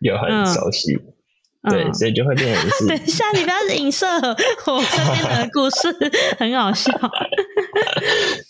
[0.01, 0.95] 又很熟悉？
[0.95, 1.11] 嗯
[1.71, 2.87] 对，嗯、所以就会变成是。
[2.89, 5.89] 等一下，你不要影射我身边的故事，
[6.39, 6.93] 很好笑。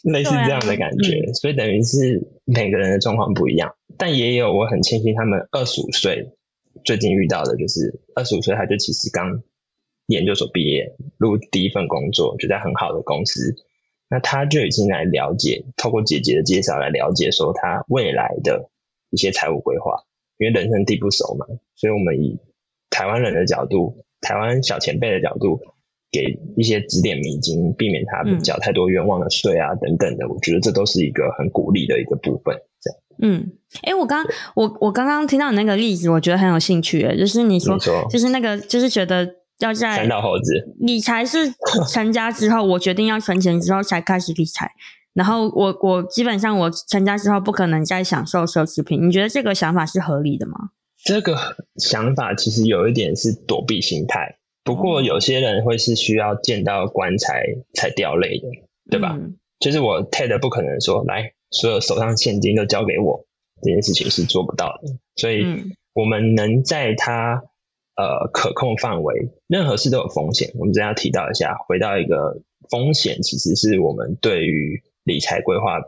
[0.05, 6.33] 类似这样的感觉，啊嗯、所以等于是每个人的状况不一样，但也有我很庆幸，他们二十五岁
[6.85, 9.43] 最近遇到的就是二十五岁，他就其实刚
[10.07, 13.57] 研究所毕业，入第一份工作，就在很好的公司，
[14.09, 18.71] 那他就已经来了解，透过姐姐的介绍来了解，说他未来的
[19.11, 20.05] 一些财务规划，
[20.39, 22.39] 因为人生地不熟嘛，所以我们以。
[22.91, 25.61] 台湾人的角度，台湾小前辈的角度，
[26.15, 30.29] 给一些指点迷津，避免他们缴太多冤枉的税啊等等的。
[30.29, 32.55] 我觉得这都是一个很鼓励的一个部分。
[32.81, 32.99] 这样。
[33.21, 34.25] 嗯，哎、欸，我刚
[34.55, 37.03] 我我刚刚听到你那个例子，我觉得很有兴趣。
[37.03, 41.53] 诶，就是你说，说就是那个，就是觉得要在三道猴子理财是
[41.89, 44.71] 成家之后，我决定要存钱之后才开始理财。
[45.13, 49.07] 然后我我基本上我成家之后不可能再享受奢侈品。
[49.07, 50.71] 你觉得这个想法是合理的吗？
[51.05, 51.37] 这个
[51.77, 54.39] 想法其实有一点是躲避心态。
[54.65, 58.49] 不过有些人会是需要见到棺材才掉泪的，
[58.91, 59.17] 对吧？
[59.17, 63.27] 嗯、就是我 Ted 不可能说来所有手上现金都交给我，
[63.63, 64.95] 这件事情是做不到的。
[65.17, 65.45] 所以
[65.93, 67.45] 我们能在他
[67.95, 70.51] 呃可控范围，任何事都有风险。
[70.59, 74.83] 我们这样提到一下，回到一个风险，其实是我们对于。
[75.07, 75.83] 理财规划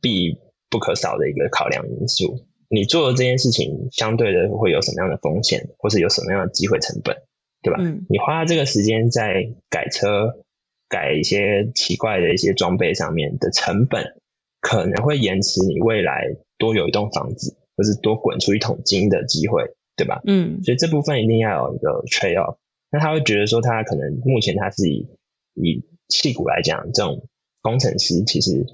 [0.00, 0.38] 必
[0.70, 2.46] 不可少的一个考量因素。
[2.70, 7.14] 你做的这件事情，相对的会有什么样的风险，或是有什么样的机会成本，
[7.64, 7.80] 对吧？
[7.80, 8.06] 嗯。
[8.08, 10.44] 你花这个时间在改车、
[10.88, 14.14] 改一些奇怪的一些装备上面的成本，
[14.60, 20.20] 可能会延迟你未来多有一栋房子，或是多滚出一桶金的机会，对吧？
[20.26, 20.62] 嗯。
[20.62, 22.58] 所以这部分一定要有一个 trade off。
[22.92, 25.08] 那他会觉得说，他可能目前他自己
[25.54, 27.26] 以矽谷来讲，这种。
[27.64, 28.66] 工程师其实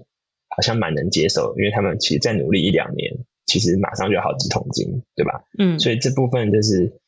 [0.48, 5.44] 好像蛮能接受，因为他们其实再努力一两年，其实马上就好几桶金，对吧？
[5.56, 6.98] 嗯，所以这部分就是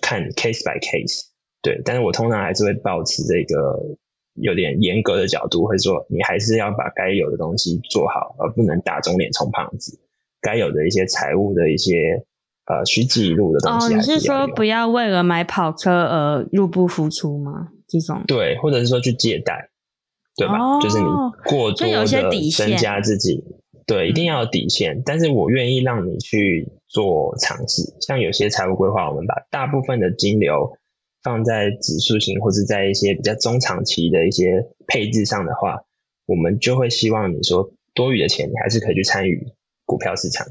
[0.00, 1.26] 看 case by case，
[1.62, 1.80] 对。
[1.84, 3.96] 但是我通常还是会保持这个
[4.34, 9.98] 有点严格的角度，会说你还是要把该有的东西做好，而不能打肿脸充胖子。
[10.40, 12.24] 该有的一些财务的一些
[12.66, 17.68] 呃需记录的东西哦，你是说不要为了买跑车而入不敷出吗？
[17.88, 19.70] 这种对，或者是说去借贷。
[20.36, 20.54] 对吧？
[20.56, 21.04] 哦、就是你
[21.46, 22.06] 过多的
[22.52, 23.42] 增加自己，
[23.88, 24.98] 对，一定要有底线。
[24.98, 30.76] 嗯、但是我愿意让你去做尝试，像有些财务规划，我们把大部分的金流
[31.22, 35.84] 放在指数型或者在一些比较中长期的一些配置上的话，
[36.26, 39.46] 我们就会希望你说多余的钱，你还是可以去参与
[39.86, 40.46] 股票市场，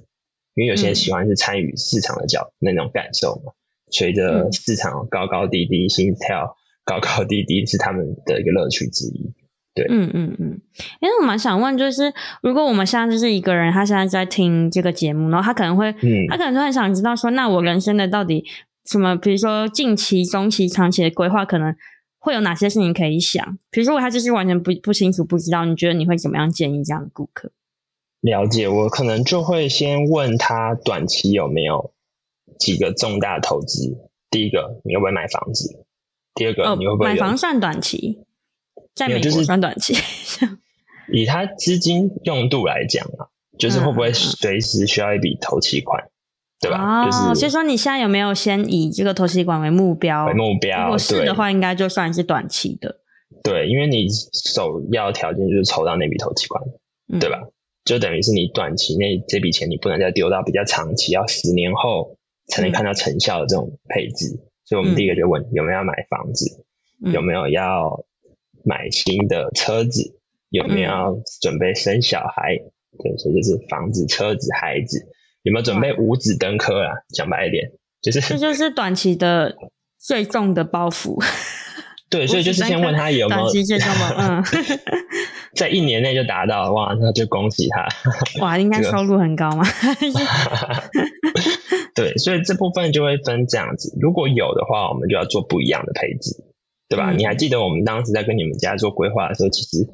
[0.56, 3.54] 因为有些人喜欢是参与市场的角那种感受嘛。
[3.92, 9.32] 随着市场高高低低，心跳高高低低是他们的一个乐趣之一。
[9.78, 10.62] 对嗯嗯嗯，
[11.00, 18.44] 因为我蛮想问，就是如果我们现在就是一个人，他现在在听这个节目，然后他可能会，嗯，他可能就很想知道说，那我人生的到底
[18.86, 19.16] 什么？
[19.16, 21.76] 比如说近期、中期、长期的规划，可能
[22.20, 23.58] 会有哪些事情可以想？
[23.70, 27.52] 比如说，他就是完全不不清楚、不知道，你觉得你会怎么样建议这样的顾客？
[28.22, 31.92] 了解，我可能就会先问他短期有没有
[32.60, 33.96] 几个重大投资。
[34.30, 35.86] 第一个，你会不会买房子？
[36.34, 38.20] 第二个，你会不会、哦、买房算短期？
[38.98, 39.94] 在美国算短期，
[41.14, 43.30] 以他资金用度来讲啊，
[43.60, 46.12] 就是会不会随时需要一笔投期款，嗯、
[46.62, 47.06] 对吧？
[47.06, 50.26] 就是，所以说你现在有没有先以这个投期款为目标？
[50.26, 53.00] 为目标，如果是的话，应该就算是短期的。
[53.44, 56.64] 对，因为你首要条件就是筹到那笔投期款，
[57.14, 57.44] 嗯、对吧？
[57.86, 64.34] 就等于是你短期内这笔钱你不能再丢到比较长期，要十年后才能看到成效的这种配置。
[64.34, 66.66] 嗯、所以我们第一个就问有没有要买房子，
[67.06, 68.04] 嗯、有没有要。
[68.68, 72.56] 买新的车子，有没有要准备生小孩？
[72.56, 72.68] 嗯、
[73.04, 75.08] 对，所以就是房子、车子、孩子，
[75.44, 76.92] 有没有准备五子登科啊？
[77.14, 79.56] 讲白一点，就是这就是短期的
[79.98, 81.24] 最重的包袱。
[82.10, 83.44] 对，所以就是先问他有没有？
[84.18, 84.44] 嗯，
[85.56, 87.86] 在一年内就达到，哇，那就恭喜他。
[88.40, 89.66] 哇，应该收入很高吗？
[91.94, 93.94] 对，所以这部分就会分这样子。
[94.00, 96.47] 如果有的话，我们就要做不一样的配置。
[96.90, 97.12] 对吧？
[97.12, 99.88] 你还记得我们当时在跟你们家做规划的时候，其实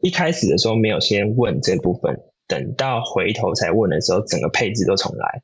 [0.00, 5.42] 一开始的时候没有先问这部分，等到回头才问的时候，整个配置都重来，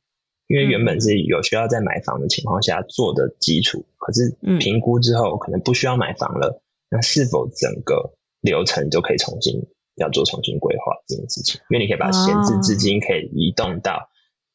[0.48, 11.60] 因为原本是有需要在买房的情况下做的基础，可是评估之后可能不需要买房了，那是否整个流程就可以重新要做重新规划这件事情？
[11.70, 14.08] 因为你可以把闲置资金可以移动到，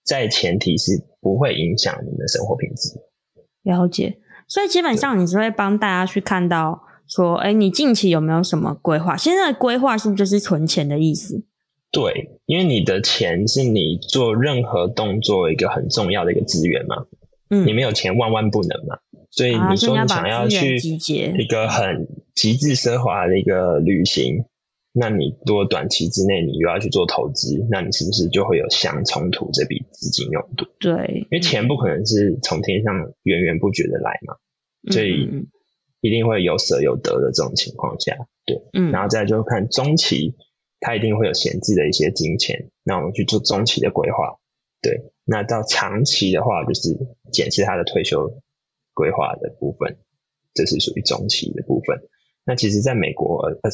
[0.03, 2.99] 在前提是不会影响你们的生活品质。
[3.61, 4.19] 了解。
[4.53, 9.17] 所以基本上，你只会帮大家去看到说，哎，你近期有没有什么规划？
[9.17, 11.43] 现在的规划是不是就是存钱的意思？
[11.91, 16.97] 对，因为你的钱是你做任何动作一个很重要的一个资源嘛。
[17.49, 18.99] 嗯，你没有钱，万万不能嘛。
[19.31, 24.45] 所以你说你想要去一个很极致奢华的一个旅行。
[24.95, 30.67] 那你如果短期之内你又要去做投资，那你是不是就会有相冲突这笔资金用度？
[30.79, 32.93] 对，因为钱不可能是从天上
[33.23, 34.35] 源源不绝的来嘛，
[34.91, 35.47] 所以
[36.01, 40.35] 一定会有舍有得的这种情况下，对，嗯，然后再就看中期，
[40.79, 44.37] 它一定会有闲置的一些金钱，那我们去做中期的规划，
[44.81, 46.97] 对，那到长期的话就是
[47.31, 48.41] 检视他的退休
[48.93, 49.97] 规划的部分，
[50.53, 52.01] 这是属于中期的部分。
[52.45, 53.71] 那其实在美国，呃，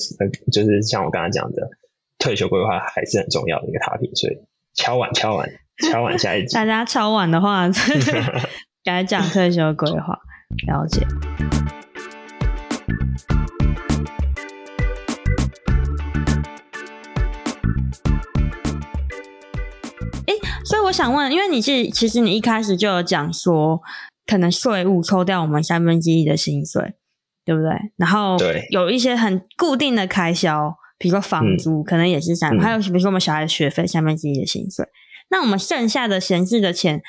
[0.51, 1.71] 就是像我刚才讲的，
[2.19, 4.37] 退休规划还是很重要的一个 topic，所以
[4.75, 5.49] 敲碗敲碗
[5.89, 6.53] 敲碗下一集。
[6.55, 7.67] 大家敲碗的话，
[8.85, 10.19] 该讲退休规划，
[10.67, 11.05] 了解。
[20.25, 20.33] 哎
[20.65, 23.81] 所以我想问，因为你是其实你一开始就有讲说，
[24.27, 26.93] 可能税务抽掉我们三分之一的薪水，
[27.45, 27.71] 对不对？
[27.97, 28.37] 然后
[28.69, 34.85] 有一些很固定的开销，比如说房租，可能也是三，嗯、还有比如说我们小孩的学费三分之一的薪水。
[35.29, 37.01] 那我们剩下的闲置的钱，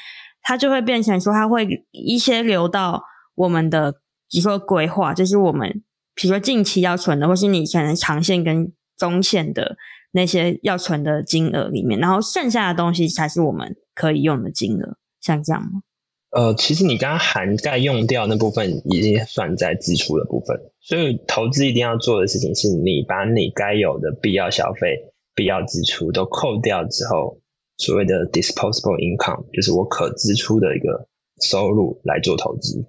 [0.42, 3.02] 它就会变成说，它会一些流到
[3.40, 3.92] 我们的，
[4.30, 5.82] 比如说规划，就是我们
[6.14, 9.76] 比如说近期要存的，或是你可能长线跟中线的。
[10.12, 15.82] 那些要存的金额里面，然后剩下的东西才是我们可以用的金额，像这样吗？
[16.30, 20.56] 呃，其实你刚刚涵盖用掉那部分，已经算在支出的部分。
[20.80, 27.40] 所以投资一定要做的事情，是你把你该有的必要消费、必要支出都扣掉之后，
[27.76, 31.06] 所谓的 disposable income，就是我可支出的一个
[31.40, 32.84] 收入来做投资，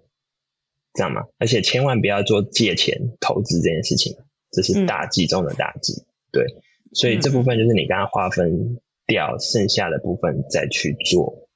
[0.94, 1.24] 这样吗？
[1.40, 4.18] 而且千万不要做借钱投资这件事情，
[4.52, 6.46] 这是大忌中的大忌，嗯、对。
[6.94, 11.48] 所以这部分就是你刚刚划分掉剩下的部分，再去做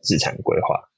[0.00, 0.88] 资产规划。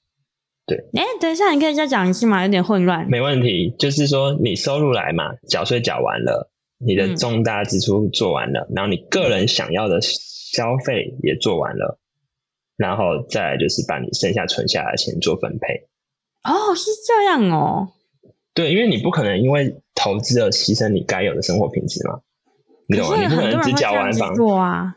[0.67, 2.43] 对，哎、欸，等一下，你可以再讲一次吗？
[2.43, 3.09] 有点混乱。
[3.09, 11.99] 没问题，就是说你收入来嘛，缴税缴完了，你的重大支出做完了，嗯、然后你个人想要的消费也做完了，
[12.77, 15.87] 然后再来就是把你剩下存下来的钱做分配。
[16.47, 17.93] 哦，是这样哦。
[18.55, 22.21] 对，因为你不可能因为投资而牺牲你该有的生活品质嘛。
[22.89, 23.21] 你懂吗？
[23.21, 24.95] 你不可能只缴完房做啊。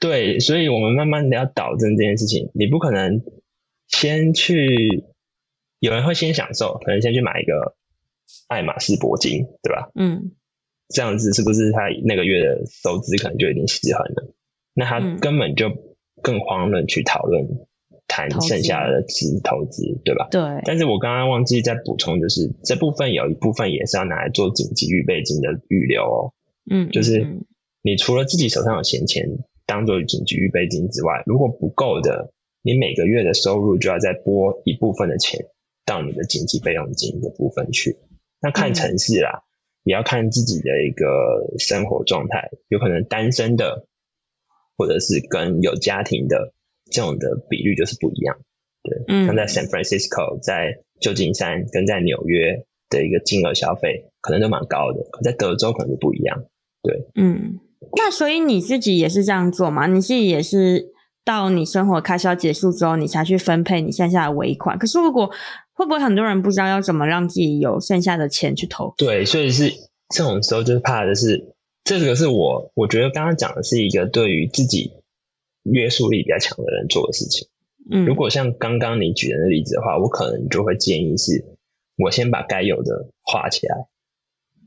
[0.00, 2.50] 对，所以我们慢慢的要导正这件事情。
[2.54, 3.22] 你不可能
[3.88, 5.04] 先去，
[5.78, 7.76] 有人会先享受，可能先去买一个
[8.46, 9.90] 爱马仕铂金，对吧？
[9.94, 10.32] 嗯，
[10.88, 14.34] 这样子是不是他那个月的收支可能就已经失衡了？
[14.74, 15.70] 那他根本就
[16.22, 17.46] 更慌乱去讨论
[18.08, 20.26] 谈剩下的资投资，对吧？
[20.30, 20.40] 对。
[20.64, 26.32] 但是我刚刚忘记再补充，就是这部分有一部分也是要拿来做紧急预备金的预留哦。
[26.70, 27.38] 嗯，就是
[27.82, 29.28] 你除了自己手上有闲钱
[29.66, 32.32] 当做紧急预备金之外，如果不够的，
[32.62, 35.46] 你每个月的收入就要再拨一部分的钱
[35.86, 37.98] 到你的紧急备用金的部分去。
[38.40, 39.46] 那看城市啦，嗯、
[39.84, 43.86] 也要看自己的一个生活状态，有可能单身的，
[44.76, 46.54] 或者是跟有家庭的
[46.90, 48.36] 这种的比率就是不一样。
[48.82, 56.44] 对，嗯，像在 San Francisco、在旧金山跟在纽约的一个金额消费，可能都蛮高的，可在德州可能就不一样。
[56.82, 57.58] 对，嗯，
[57.96, 59.86] 那所以你自己也是这样做吗？
[59.86, 60.92] 你自己也是
[61.24, 64.78] 到你生活开销结束之后，你才去分配你剩下的尾款。
[64.78, 65.30] 可是如果
[65.74, 68.94] 会不会很多人不知道要怎么让自己有剩下的钱去投？
[68.96, 69.70] 对，所以是
[70.08, 71.52] 这种时候就是怕的是，
[71.84, 74.92] 这个是我我觉得刚刚讲的是一个对于自己
[75.72, 77.48] 约束力比较强的人做的事情。
[77.90, 81.44] 嗯，如果像刚刚你举的那例子的话，我可能就会建议是，
[81.96, 83.88] 我先把该有的画起来。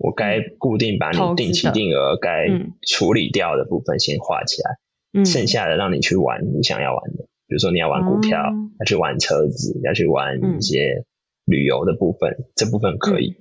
[0.03, 2.47] 我该固定把你定期定额该
[2.87, 4.79] 处理掉的部分先画起来，
[5.13, 11.05] 嗯、剩下的让你去玩你想要玩的，比如说你要玩股票，嗯、要去玩车子，要去玩一些
[11.45, 13.35] 旅游的部分，嗯、这部分可以。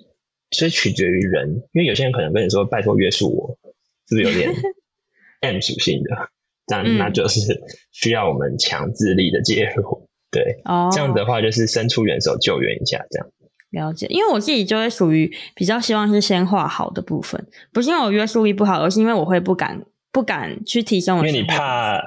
[0.51, 3.59] 所以取决于人，因为有些人可能跟你说拜托约束我，
[4.07, 4.53] 是不是有点
[5.41, 6.29] M 属性的？
[6.71, 7.61] 那那就是
[7.93, 13.29] 需要我们强制力的介入，对，哦、这样的话就是伸出援手救援一下，这样。
[13.71, 21.27] 了解，因为我自己就会属于比较希望是先画好的部分，不是因为我约束力不好，而是因为我会不敢不敢去提升我。
[21.27, 22.01] 因为你怕，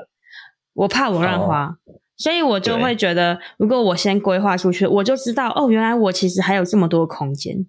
[0.74, 1.76] 我怕我乱花，哦、
[2.18, 7.66] 所以我就会觉得，如果我先规划出去，我就知道哦，原来我其实还有这么多空间。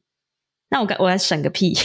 [0.70, 1.72] 那我该我来省个屁。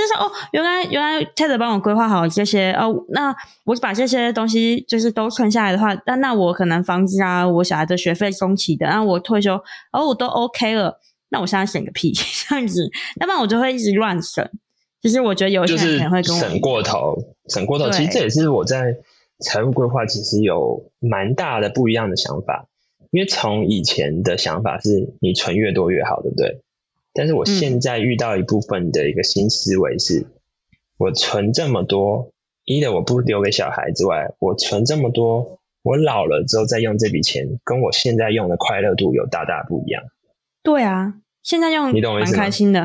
[0.00, 3.34] 就是哦，原来原来 Ted 帮我规划好这些哦，那
[3.64, 9.54] 我把这些东西就是都存下来的话，那那我可能房子啊，我小孩的学费中期的，然后我退休
[9.92, 10.98] 哦，我都 OK 了，
[11.28, 12.12] 那我现在省个屁
[12.48, 12.90] 这样子，
[13.20, 14.48] 要不然我就会一直乱省。
[15.02, 17.16] 其实我觉得有些人可能会跟我省过头，
[17.48, 17.90] 省过头。
[17.90, 18.96] 其实这也是我在
[19.38, 22.66] 财务规划其实有蛮大的不一样的想法，
[23.10, 26.60] 因为从以前的想法是你存越多越好，对不对？
[27.12, 30.26] 但是我现在遇到一部分的一个新思维是，嗯、
[30.96, 32.32] 我存这么多，
[32.64, 40.04] 一的我不留给小孩之外，我存这么多，我老了之后再用这笔钱，跟我现在用的快乐度有大大不一样。
[40.62, 42.84] 对啊，现在用你懂我意思开心的。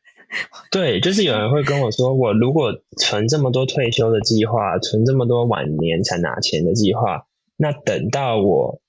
[0.70, 8.80] 对，就是有人会跟我说，我如果存这么多退休的计划，存这么多晚年才拿钱的计划，那等到我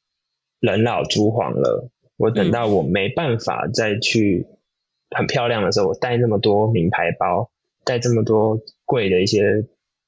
[0.59, 4.47] 人老珠黄了，我等到我没办法再去。
[5.16, 7.49] 很漂亮的时候，我带那么多名牌包，
[7.84, 9.66] 带这么多贵的一些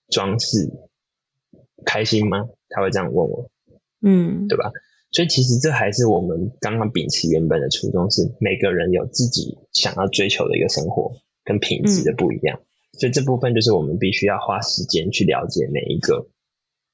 [0.10, 0.70] 装饰，
[1.86, 2.50] 开心吗？
[2.70, 3.50] 他会这样问我，
[4.02, 4.72] 嗯，对吧？
[5.12, 11.14] 所以其实这还是我们刚刚秉持原本的初衷，是每个人有自己想要追求的一个生活
[11.46, 12.60] 跟品质的不一样。
[12.60, 16.28] 嗯、所以这部分就是我们必须要花时间去了解每一个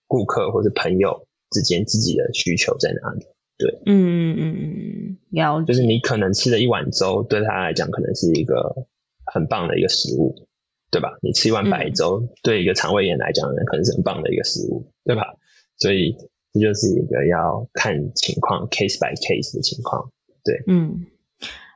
[0.07, 3.25] 顾客或者朋友之间自己的需求在哪里。
[3.57, 5.61] 对，嗯嗯嗯嗯，要。
[5.63, 8.87] 就是你可能吃了一碗粥，对他来讲可能是一个
[9.25, 10.47] 很棒的一个食物，
[10.91, 11.17] 对吧？
[11.21, 15.35] 你吃一碗白粥，对一个肠胃炎来讲呢，可能是很棒的一个食物，对吧？
[15.77, 16.15] 所以。
[16.53, 20.11] 这就是一个要看情况，case by case 的情况，
[20.43, 21.07] 对，嗯，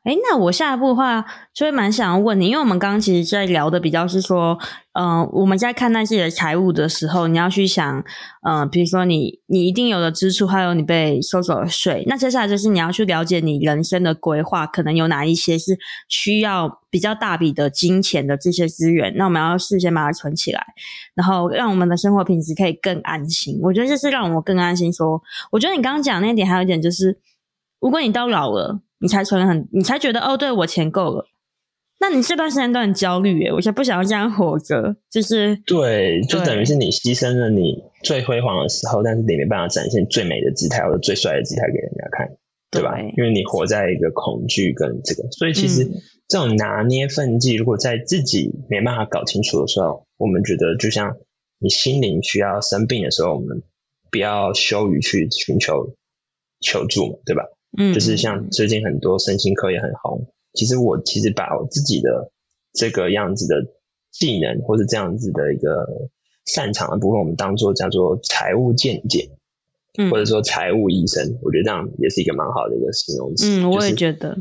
[0.08, 4.58] 哎，那我下一步的话，就会蛮想要问你，因为我们刚刚其实在聊的比较是说，
[4.94, 8.02] 嗯、我们在看待自己的财务的时候，你要去想，
[8.48, 15.78] 嗯、比如说你你一定有的支出，还有你被收走的税，那接下来就是你要去了解你人生的规划，可能有哪一些是
[16.08, 20.64] 需要比较大笔的金钱的这些资源，那我们要事先把它存起来。
[21.16, 25.22] 然后让我们的生活品质可以更安心，我觉得这是让我更安心说。
[25.52, 27.20] 我觉得你刚刚讲的那点还有一点就是，
[27.82, 31.26] 如果你到老了，你才存很，你才觉得哦，对我钱够了，
[32.00, 42.38] 那你这段时间都很焦虑耶，我才不想要这样活着，就是对，就等于是你牺牲了你最辉煌的时候，但是你没办法展现最美的姿态或者最帅的姿态给人家看，
[42.72, 42.96] 对吧？
[42.96, 45.90] 对，因为你活在一个恐惧跟这个，所以其实
[46.28, 50.06] 这种拿捏分际，如果在自己没办法搞清楚的时候。
[50.20, 51.16] 我们觉得，就像
[51.60, 53.62] 你心灵需要生病的时候，我们
[54.10, 55.94] 不要羞于去寻求
[56.60, 57.44] 求助嘛，对吧？
[57.76, 60.28] 嗯，就是像最近很多身心科也很红。
[60.54, 62.32] 其实我其实把我自己的
[62.74, 63.66] 这个样子的
[64.12, 66.10] 技能，或者这样子的一个
[66.46, 69.32] 擅长的部分，我们当做叫做财务见解，
[69.98, 73.46] 嗯，或者说财务医生，我觉得这样也是一个蛮好的一个形容词。
[73.48, 74.36] 嗯，我也觉得，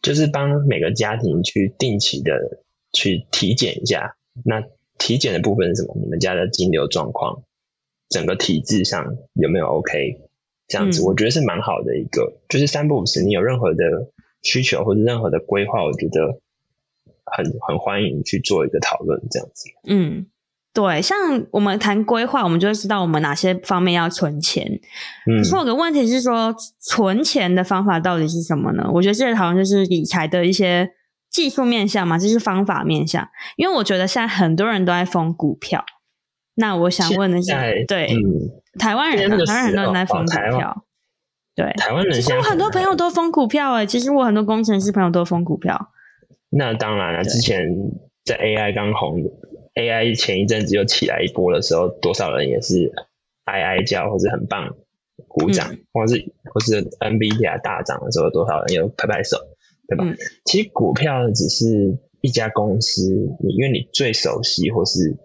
[0.00, 2.60] 就是、就是帮每个家庭去定期的
[2.92, 4.62] 去体检一下，那。
[4.98, 5.96] 体检的部分是什么？
[6.00, 7.42] 你们家的金流状况，
[8.08, 10.20] 整个体质上有没有 OK？
[10.68, 12.22] 这样子，我觉得是蛮好的一个。
[12.22, 14.10] 嗯、就是三不五时，你有任何的
[14.42, 16.40] 需求或者任何的规划，我觉得
[17.24, 19.20] 很很欢迎去做一个讨论。
[19.30, 20.26] 这样子，嗯，
[20.72, 24.66] 对，像我们谈规划，我们就会知道我们哪些方面要存钱。
[25.30, 28.90] 嗯，可是我的问题是说，存钱的方法到底是什么呢？
[28.92, 30.92] 我觉得这好像就是理财的一些。
[31.32, 33.26] 技术面向嘛，就是方法面向。
[33.56, 35.82] 因为我觉得现在很多人都在疯股票，
[36.54, 37.50] 那我想问的是，
[37.86, 40.84] 对，嗯、台湾人，台湾人都在疯股票，
[41.54, 42.12] 对，台湾人。
[42.12, 45.90] 其实我很多朋友都疯股票，哎，其实我很多工程师朋友都疯股票。
[46.50, 47.68] 那当然了，之前
[48.24, 49.22] 在 AI 刚红
[49.74, 52.92] ，AI 前一阵子又起来一波的时候，多少人也是
[53.44, 54.74] 哀哀叫，或者很棒
[55.28, 59.38] 鼓掌，嗯、或是或是 NVIDIA 大涨的时候，多少人又拍拍手。
[59.88, 60.04] 对吧？
[60.06, 65.18] 嗯、其实股票只是一家公司，你因为你最熟悉，或是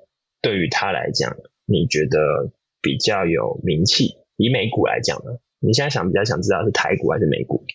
[0.47, 1.35] 对于他来讲，
[1.65, 4.15] 你觉得比较有名气。
[4.37, 7.65] 以美股来讲呢，你现在想比较想知道是台股还是美股？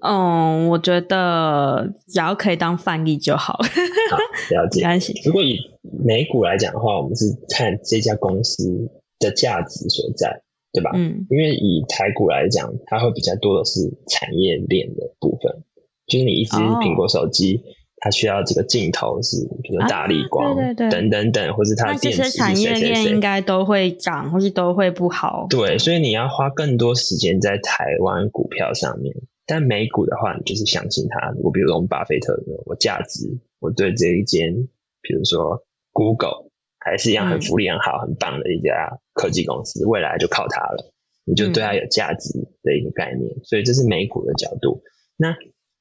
[0.00, 3.52] 嗯，我觉得只要可以当范例就好。
[3.52, 4.16] 好，
[4.48, 4.80] 了解。
[5.26, 8.88] 如果以美股来讲的话，我们是看这家公司
[9.18, 10.40] 的价值所在，
[10.72, 10.92] 对吧？
[10.94, 15.62] 嗯，因为以台股来讲，它会比较多的是产业链的部分。
[16.06, 17.64] 就是你一支苹果手机，oh.
[18.00, 25.46] 它需要这个镜头是，比如大力光，对对对，等等等，或是它的电池产业链应该都会涨，或是都会不好。
[25.50, 29.14] 对，所以你要花更多时间在台湾股票上面。
[29.46, 31.32] 但美股的话，你就是相信它。
[31.42, 34.68] 我比如说我们巴菲特的，我价值，我对这一间，
[35.00, 40.92] 比如说 Google，还是一样很福利很好、很棒的一家科技公司，未来就靠它了。
[41.24, 43.36] 你就对它有价值的一个概念。
[43.36, 44.82] 嗯、所以这是美股的角度。
[45.16, 45.34] 那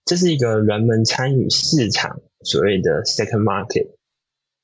[0.08, 3.90] 这是一个人们参与市场所谓的 second market、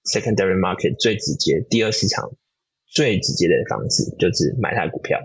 [0.06, 2.32] secondary market 最直接第二市场
[2.88, 5.20] 最直接的方式，就是买他的股票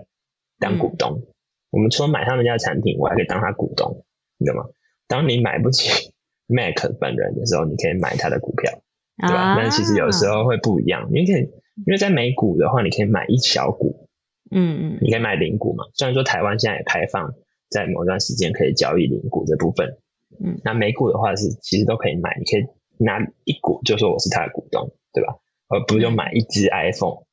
[0.59, 1.21] 当股东。
[1.21, 1.27] 嗯、
[1.71, 4.03] 我们除了买他们家的产品，我还可以当他股东，
[4.37, 4.65] 你懂吗？
[5.07, 6.11] 当你买不起
[6.47, 8.81] Mac 本人的时候，你可以买他的股票，
[9.19, 9.53] 对吧？
[9.53, 11.43] 啊、但其实有时候会不一样，你可以
[11.85, 14.09] 因为在美股的话，你可以买一小股，
[14.51, 15.85] 嗯嗯，你可以买零股嘛。
[15.93, 17.35] 虽然说台湾现在也开放，
[17.69, 19.97] 在某段时间可以交易零股这部分。
[20.43, 22.65] 嗯，那美股的话是其实都可以买，你可以
[22.97, 25.35] 拿一股就说我是他的股东，对吧？
[25.67, 27.23] 而不用买一只 iPhone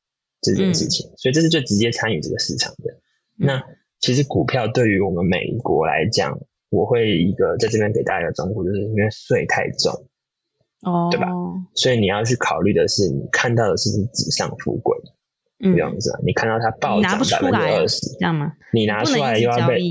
[0.41, 2.93] 这件事情，嗯、所以这是最直接参与这个市场的。
[3.39, 3.63] 嗯、那
[3.99, 6.39] 其实股票对于我们美国来讲，
[6.69, 10.05] 我会一个在这边给大家一个忠告，就是因为税太重，
[10.81, 11.27] 哦，对吧？
[11.73, 14.97] 所以你要去考虑的是，你看到的是不是纸上富贵，
[15.59, 16.19] 这样子啊？
[16.23, 18.53] 你看到它暴涨百分之二十，这样吗？
[18.71, 19.81] 你拿出来又要被。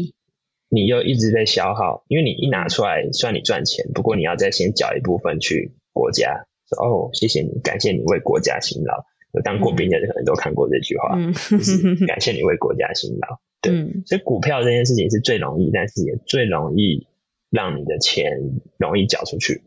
[0.68, 9.04] 你又一直在消耗，因为你一拿出来算你赚钱，不过你要再先缴一部分去国家，说哦，谢谢你，感谢你为国家辛劳。
[9.32, 13.38] 有当过兵的人可能都看过这句话，嗯、就是感谢你为国家辛劳。
[13.60, 17.06] 对，嗯、所以股票这件事情是最容易，但是也最容易
[17.50, 18.32] 让你的钱
[18.78, 19.62] 容易缴出去。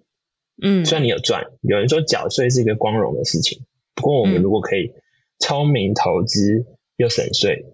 [0.61, 3.61] 嗯，虽然你有赚，有人说缴税是一个光荣的事情，
[3.95, 4.93] 不过我们如果可以
[5.39, 6.65] 聪明投资
[6.97, 7.65] 又省税，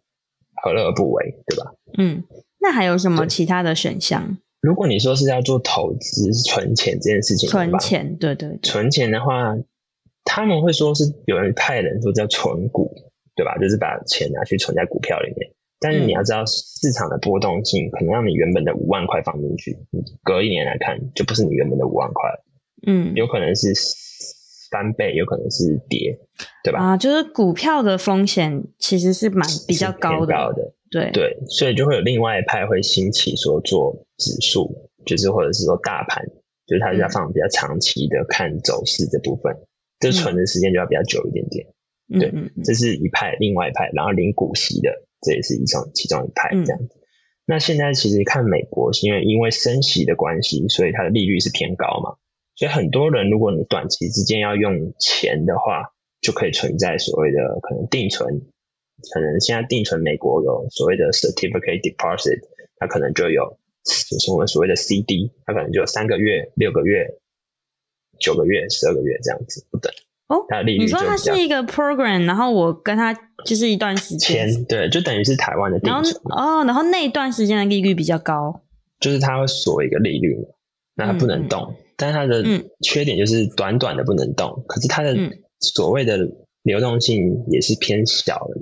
[0.61, 1.73] 何乐而不为，对吧？
[1.97, 2.23] 嗯。
[2.59, 4.37] 那还有什么其他的选项？
[4.61, 9.55] 如果你说是要做投资存钱这件事情，存钱，对对，对，存钱的话，
[10.23, 12.91] 他们会说是有人派人说叫存股，
[13.35, 13.57] 对吧？
[13.59, 15.51] 就是把钱拿去存在股票里面。
[15.79, 22.29] 但是你要知道市场的波动性，可能让你原本的五万块放进去，你隔一年来看就不是你原本的五万块，
[22.87, 23.71] 嗯，有可能是
[24.71, 26.17] 翻倍，有可能是跌，
[26.63, 26.79] 对吧？
[26.79, 30.33] 啊，就是股票的风险其实是蛮比较高的。
[30.95, 36.25] 对对，所以就会有另外一派会兴起说做指数，就是或者是说大盘，
[36.65, 39.67] 就是它是要放比较长期的看走势这部分，嗯、
[39.99, 41.67] 就存的时间就要比较久一点点。
[42.07, 46.79] 嗯、对，这是一派，另外一派，然后领股息的，这也是一种其中一派这样
[47.45, 52.15] 那现在其实看美国，是因为因为升息的关系，所以它的利率是偏高嘛，
[52.55, 55.91] 所以很多人如果你短期之间要用钱的话，
[56.21, 58.43] 就可以存在所谓的可能定存。
[59.13, 62.39] 可能现在定存美国有所谓的 certificate deposit，
[62.77, 67.17] 它可能就有就是我们所谓的 CD，它可能就有三个月、六个月、
[68.19, 69.91] 九个月、十二个月这样子不等。
[70.27, 73.13] 哦，它的利率你说它是一个 program，然后我跟它
[73.45, 76.19] 就是一段时间，对，就等于是台湾的定存。
[76.35, 78.61] 哦，然后那一段时间的利率比较高，
[78.99, 80.47] 就是它会锁一个利率嘛，
[80.95, 82.43] 那它不能动，嗯、但是它的
[82.81, 85.15] 缺点就是短短的不能动，嗯、可是它的
[85.59, 86.17] 所谓的
[86.63, 88.61] 流动性也是偏小的。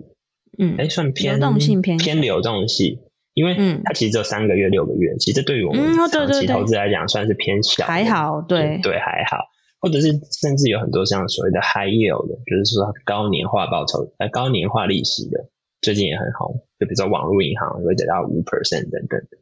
[0.57, 2.99] 嗯，哎，算偏流动性偏偏流动性，
[3.33, 8.79] 因为它其实只有三个月、六个月，其实对于我们长期投资来讲算是偏小，还好，对。
[8.83, 9.37] 对还好，
[9.79, 15.49] 或者是甚至有很多像所谓的 high yield 的，就是说高年化报酬、呃高年化利息的，
[15.81, 19.37] 最近也很红，就比如说网络银行会得到五 percent 等等的。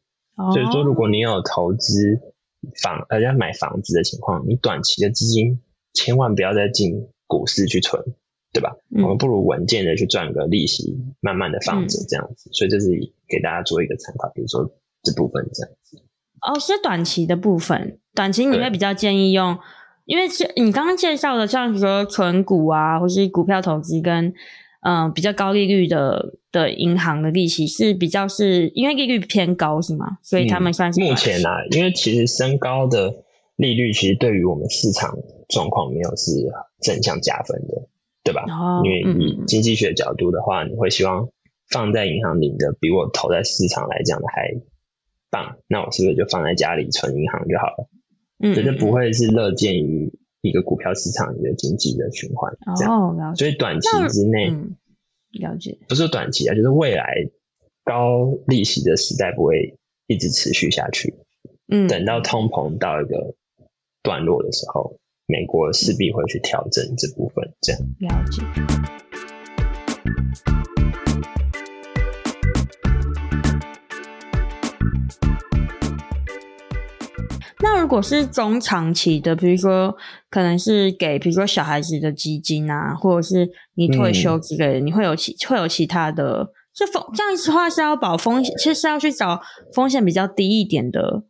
[0.53, 2.19] 所以说，如果你有投资
[2.81, 5.59] 房呃要买房子的情况，你短期的资金
[5.93, 8.01] 千万不要再进股市去存。
[8.53, 8.75] 对吧？
[8.93, 12.49] 嗯、我们不如稳健的去赚个利息，慢慢的放着这样子。
[12.49, 12.89] 嗯、所以这是
[13.29, 14.69] 给大家做一个参考，比如说
[15.03, 15.97] 这部分这样子。
[16.41, 19.57] 哦，是短期的部分，短期你会比较建议用，
[20.05, 24.25] 因为是你刚刚介绍的，像比如说存股啊，或是股票投资跟
[24.81, 30.17] 嗯、呃、比较高利率的的银行的利息是比较是因为利率偏高是吗？
[30.23, 33.23] 所以他们算是、嗯、目前啊，因为其实升高的
[33.55, 35.15] 利率其实对于我们市场
[35.47, 36.31] 状况没有是
[36.81, 37.87] 正向加分的。
[38.23, 38.43] 对吧？
[38.47, 41.29] 哦、因为以经济学角度的话，嗯、你会希望
[41.69, 44.61] 放在银行里的比我投在市场来讲的还
[45.29, 47.89] 棒，那我是不是就放在家里存银行就好了？
[48.39, 52.53] 嗯，绝对不会是乐见于一个股票市场里的经济的循环。
[52.87, 53.39] 哦，了解。
[53.39, 54.75] 所以短期之内，嗯，
[55.31, 55.77] 了解。
[55.87, 57.29] 不是短期啊，就是未来
[57.83, 61.15] 高利息的时代不会一直持续下去。
[61.67, 63.35] 嗯，等到通膨到一个
[64.03, 64.99] 段落的时候。
[65.31, 67.81] 美国势必会去调整这部分，这样。
[67.99, 68.43] 了解。
[77.63, 79.95] 那如果是中长期的，比如说
[80.29, 89.39] 可能是给，比如说小孩子的基金啊，或者是你退休之类的，嗯、你会有其会有其他的，是风这样子的话是要保风险，其实是要去找
[89.73, 91.23] 风险比较低一点的。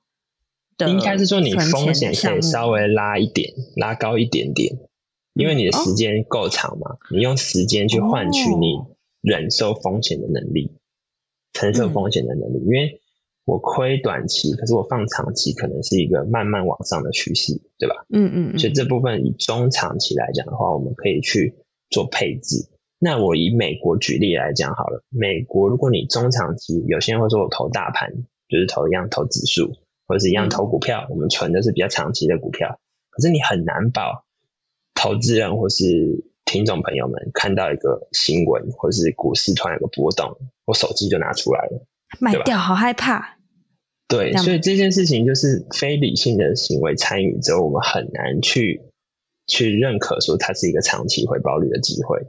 [0.89, 4.77] 应该是说你风险可以稍微拉一点，拉高一点点，
[5.33, 8.79] 因为你的时间够长嘛，你用时间去换取你
[9.21, 10.71] 忍受风险的能力，
[11.53, 12.59] 承受风险的能力。
[12.65, 13.01] 因为
[13.45, 18.05] 我亏短期，可是我放长期，可能是一个慢慢往上的趋势，对吧？
[18.09, 18.59] 嗯嗯。
[18.59, 21.55] 所以这部分以中长期来讲的话，我们可以去
[21.89, 22.69] 做配置。
[22.99, 28.11] 那我以美国举例来讲好了，美国如果你中长期，有些人会说我投大盘，
[28.47, 29.73] 就是投一样投指数。
[30.11, 32.81] 或者是一样投股票，我们存的是比较长期的股票，
[33.11, 34.25] 可是你很难保
[34.93, 41.87] 投资人或是听众朋友们看到一个新闻，或是股市突然有个波动，我手机就拿出来了，
[42.19, 43.37] 卖掉，好害怕。
[44.09, 48.81] 对，所以这件事情就是非理性的行为参与之后，我们很难去
[49.47, 52.19] 去认可说它是一个长期回报率的机会。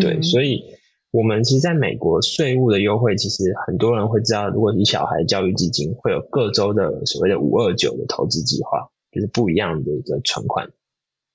[0.00, 0.79] 对，嗯、所以。
[1.12, 10.70] 我们其实在美国税务的优惠，其实很多人会知道，如果你小孩教育基金会有各州的所谓的五二九的投资计划，就是不一样的一个存款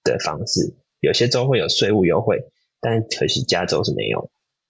[0.03, 0.75] 的方式。
[1.01, 2.45] 有些州会有税务优惠，
[2.79, 4.29] 但可惜加州是没有，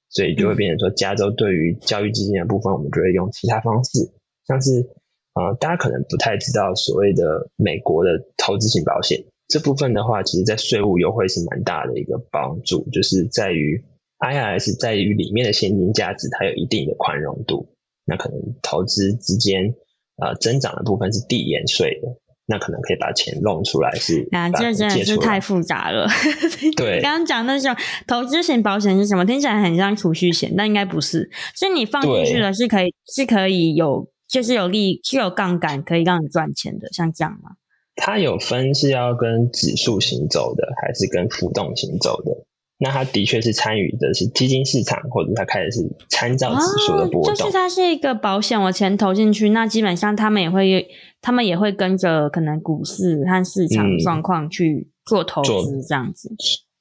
[0.10, 4.12] 所以就会变成说，加州对于教育基金的部分，我们就会用其他方式，
[4.48, 4.90] 像是
[5.34, 13.86] 啊、呃，大家可能不太知道所谓的美国的投资型保险这部分的话，其实在税务优惠是蛮大的一个帮助，就是在于
[14.32, 17.70] IRS 在于里面的现金价值，它有一定的宽容度。
[18.06, 19.76] 那可能投资之间
[20.18, 22.18] 呃增长的部分是递延税的。
[22.48, 26.08] 那可能可以把钱弄出来是，啊，这真的是太复杂了。
[26.78, 29.26] 对，刚刚讲那种投资型保险是什么？
[29.26, 31.28] 听起来很像储蓄险，但应该不是。
[31.56, 37.54] 所以你放进去了是可以，是可以有，就是有利，是有杠杆，可以让你赚钱的，像这样吗？
[37.96, 42.46] 它有分是要跟指数行走的，还是跟浮动行走的？
[42.78, 47.34] 那他的确是参与的是基金市场，或者他开始是参照指数的波动。
[47.34, 50.88] 哦，就是它是一个保险，我钱投进去，那基本上他们也会，
[51.22, 56.36] 他们也会跟着可能股市和市场状况去做投资，这样子，嗯。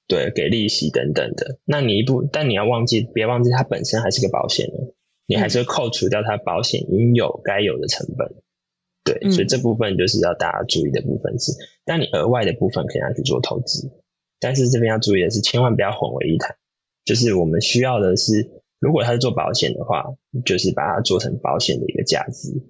[0.07, 1.61] 对，给利息等等的。
[1.65, 4.93] 那你一步，但你要忘记，别忘记它本身还是个保险呢，
[5.27, 8.35] 你还是会扣除掉它保险应有该有的成本。
[9.03, 11.53] 对，嗯，所以这部分就是要大家注意的部分是，
[11.87, 13.93] 但你额外的部分可以拿去做投资。
[14.41, 16.57] 但是这边要注意的是，千万不要混为一谈。
[17.05, 20.15] 就是我们需要的是，如果他是做保险的话，
[20.45, 22.63] 就是把它做成保险的一个价值，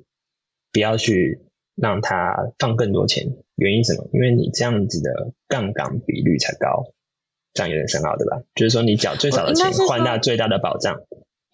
[0.73, 1.41] 不要去
[1.77, 3.37] 让他放更多钱。
[3.55, 4.09] 原因什么？
[4.13, 6.93] 因为你这样子的杠杆比率才高，
[7.53, 8.43] 这样有点深奥，对吧？
[8.57, 11.03] 就是说你缴最少的钱换到最大的保障。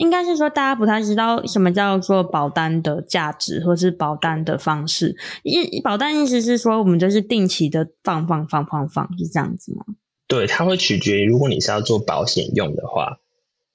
[0.00, 5.14] 应该是说大家不太知道什么叫做保单的价值，或是保单的方式。
[5.42, 9.84] 一保单意思是说，我们就是定期的放放放放放，是这样子吗？
[10.26, 13.18] 对，它会取决于，如果你是要做保险用的话，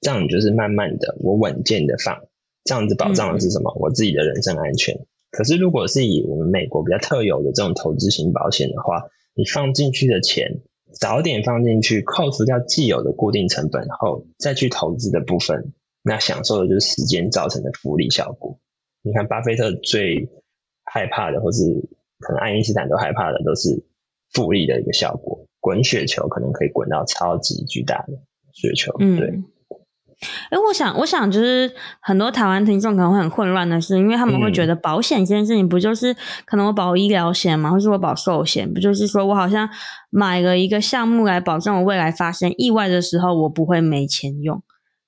[0.00, 2.18] 这样你就是慢慢的，我稳健的放，
[2.64, 3.70] 这样子保障的是什么？
[3.70, 5.06] 嗯、我自己的人身安全。
[5.30, 9.04] 可是如果是以我们美国比较特有的这种投资型保险的话，
[9.34, 10.62] 你放进去的钱
[10.98, 15.72] 早点放进去，扣除掉既有的固定成本后，再去投资的部分，
[16.06, 18.56] 那享受的就是时间造成的复利效果。
[19.02, 20.28] 你看，巴菲特最
[20.84, 21.64] 害怕的，或是
[22.20, 23.84] 可能爱因斯坦都害怕的，都是
[24.32, 25.44] 复利的一个效果。
[25.60, 28.14] 滚雪球可能可以滚到超级巨大的
[28.52, 29.42] 雪球，嗯，对。
[30.48, 36.14] 哎、欸，我想，我想就是很多台湾听众可能会很混乱的是，因为他们会觉得保险这件事情不就是
[36.46, 39.68] 可能我保医疗险嘛，或是我保寿险，不就是说我好像
[40.10, 44.62] 买了一个项目来保证我未来发生意外的时候我不会没钱用。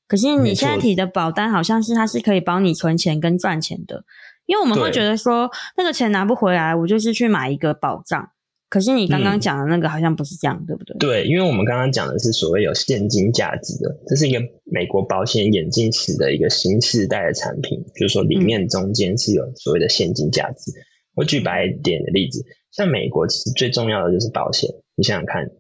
[0.08, 4.02] 可是你现在提的保单好像是它是可以帮你存钱跟赚钱的，
[4.46, 8.30] 因为我们会觉得说那个钱拿不回来，我就是去买一个保障。
[8.70, 10.96] 可是你刚刚讲的那个好像不是这样，嗯、对不对？
[10.98, 20.70] 对，因为我们刚刚讲的是所谓有现金价值的，这是一个美国保险眼镜史的一个新世代的产品，就是说里面中间是有所谓的现金价值。
[20.72, 20.84] 嗯、
[21.14, 24.68] 我举白一点的例子，像美国其实最重要的就是保险。
[24.96, 25.50] 你想想看，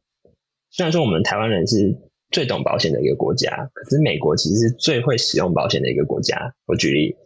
[0.70, 1.96] 虽然说我们台湾人是
[2.30, 6.54] 最懂保险的一个国家，可是美国其实是最会使用保险的一个国家。
[6.66, 7.16] 我举例，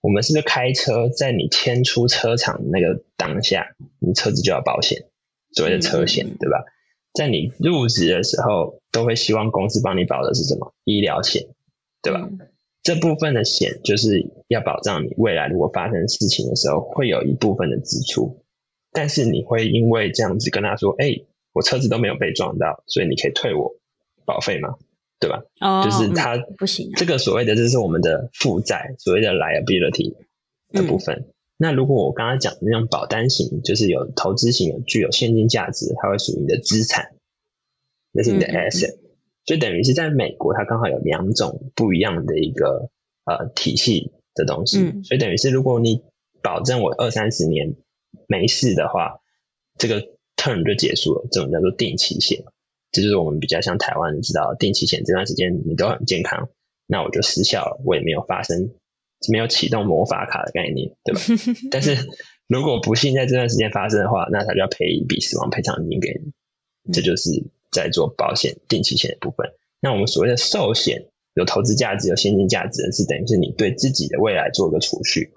[0.00, 5.06] 我们是不是开车在你迁出车厂那个当下，你车子就要保险？
[5.52, 6.64] 所谓的车险，对吧？
[7.12, 10.74] 在你入职的时候，都会希望公司帮你保的是什么？
[10.84, 11.46] 医疗险，
[12.02, 12.28] 对吧？
[12.28, 12.38] 嗯、
[12.82, 18.42] 这部分的险就是要保障你未来如果发生事情的时候，会有一部分的支出。
[18.92, 23.76] 但是你会因为这样子跟他说：“哎、欸，我车子都没有被撞到，所以你可以退我
[24.24, 24.76] 保费嘛？
[25.20, 26.90] 对吧？”哦，就是它不行。
[26.96, 30.14] 这个所谓的就是我们的负债，所谓的 liability
[30.70, 31.16] 的部分。
[31.16, 37.14] 嗯那如果我刚刚讲的那种保单型，就是有投资型、有具有现金价值，它会属于你的资产，
[38.10, 38.96] 那是你的 asset，
[39.44, 42.90] 就等于是在美国，它刚好有两种不一样的一个
[43.24, 46.02] 呃体系的东西，所以等于是如果你
[46.42, 47.76] 保证我二三十年
[48.26, 49.20] 没事的话，
[49.78, 52.44] 这个 term 就结束了，这种叫做定期险，
[52.94, 56.48] 这就是我们比较像台湾知道定期险，这段时间你都很健康，
[56.86, 58.70] 那我就失效了，我也没有发生。
[59.30, 61.20] 没有启动魔法卡的概念，对吧？
[61.72, 61.96] 但是
[62.46, 66.92] 如果不幸在这段时间发生的话，那他就要赔一笔死亡赔偿金给你。
[66.92, 67.30] 这就是
[67.72, 69.52] 在做保险定期险的部分。
[69.80, 75.32] 那我们所谓的寿险，有投资价值、有现金价值的是等于是你对自己的未来做个储蓄，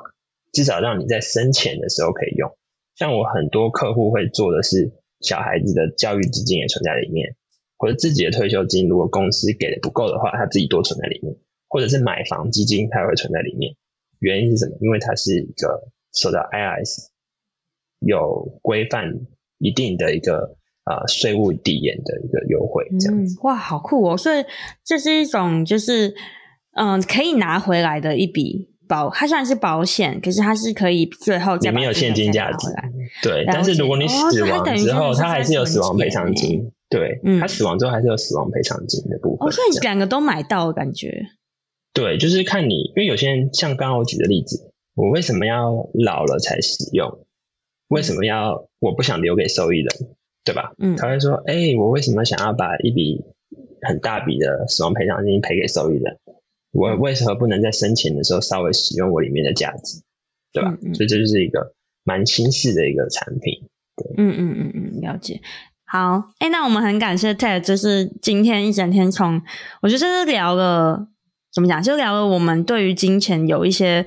[0.51, 2.57] 至少让你在生前的时候可以用。
[2.97, 4.91] 像我很多客户会做的是，
[5.21, 7.37] 小孩子的教育基金也存在里面，
[7.77, 11.35] 或者自己的退休金，如果公司给的不够的话，他自己多存在里面。
[11.69, 13.75] 或者是买房基金，他也会存在里面。
[14.19, 14.77] 原因是什么？
[14.79, 17.07] 因为它是一个受到 IRS
[17.99, 19.11] 有规范
[19.57, 20.55] 一定的一个
[20.85, 23.35] 啊税务递延的一个优惠，这样子。
[23.35, 24.17] 嗯，哇，好酷哦！
[24.17, 24.45] 所以
[24.85, 26.15] 这是一种就是
[26.77, 32.69] 嗯可以拿回来的一笔保，它虽然是保险，可是它是可以最后再里面有现金价值。
[33.21, 36.71] 对，但是如果你死亡之后，它还是有死亡赔偿金。
[36.89, 39.47] 对，他死亡之后还是有死亡赔偿金的部分。
[39.47, 41.27] 哦，所以两个都买到的感觉。
[41.93, 47.25] 对，就是看你，因为有些人像刚刚我举的例子，我为什么要老了才使用？
[47.87, 50.73] 为什么要我不想留给受益人，对吧？
[50.77, 53.23] 嗯，他会说，哎、欸，我为什么想要把一笔
[53.81, 56.19] 很大笔的死亡赔偿金赔给受益人？
[56.71, 60.03] 我为什么不能在生前的时候稍微使用我里面的价值，
[60.51, 60.77] 对吧？
[60.81, 61.73] 嗯嗯，所以这就是一个
[62.03, 63.67] 蛮新式的一个产品。
[63.95, 65.41] 对，嗯嗯嗯嗯，了解。
[65.89, 69.41] 好，哎、那我们很感谢 Ted，就是今天一整天从，
[69.81, 71.07] 我觉得是聊了，
[71.53, 74.05] 怎么讲，就聊了我们对于金钱有一些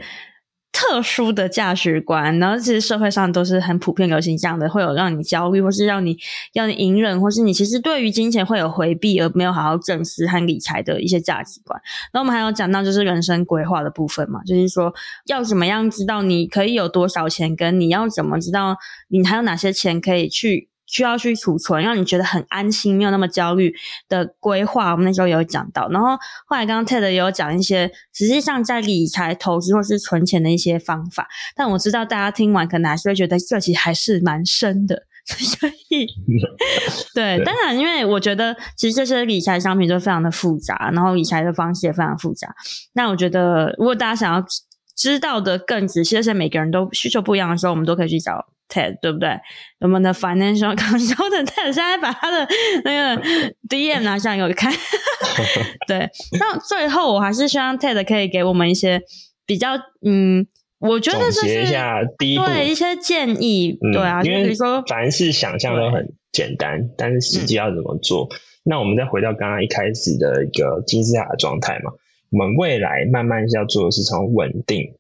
[0.71, 6.19] 特殊的价值观，然后其实社会上都是很普遍流行这样的，会有让你焦虑，或是让你
[6.53, 11.81] 要你隐忍，或是你其实对于金钱会有回避而没有好好正视和理财的一些价值观。
[12.13, 14.93] 然后我们还有讲到就是人生规划的部分嘛，就是说
[15.29, 18.77] 要怎么样知道你可以有多少钱，跟你要怎么知道
[19.09, 20.69] 你还有哪些钱可以去。
[20.91, 23.73] 需要去储存，让你觉得很安心，没有那么焦虑
[24.09, 24.91] 的规划。
[24.91, 26.09] 我们那时候有讲到，然后
[26.47, 31.29] 后来刚刚 Ted 也有讲一些，实际上在理财、投资或是存钱的一些方法。
[31.55, 36.09] 但我知道大家听完可能还是会觉得这其实还是蛮深的，所以，
[37.15, 42.53] 对，当然，因为我觉得其实这些理财商品都非常的复杂，然后理财的方式也非常复杂。
[42.95, 44.45] 那我觉得，如果大家想要
[44.97, 48.47] 知道的更仔细，而且每个人都需求不一样的时候，我们都可以去找。
[48.71, 49.29] Ted 对不对？
[49.81, 52.47] 我们的 financial consultant Ted 现在把他的
[52.85, 53.23] 那个
[53.69, 54.73] DM 拿上给我看。
[55.87, 56.09] 对，
[56.39, 59.03] 那最后我还是希望 Ted 可以给我们一些
[59.45, 60.47] 比较，嗯，
[60.79, 68.29] 我觉得就是总结一下第一步，对一些建议，嗯、对啊，因为比如说凡事想象都很简单，但是实际要怎么做？
[68.31, 71.93] 嗯、那我们再回到刚刚一开始的一个金字塔的状态嘛，
[72.31, 74.95] 我们未来慢慢要做的是从稳定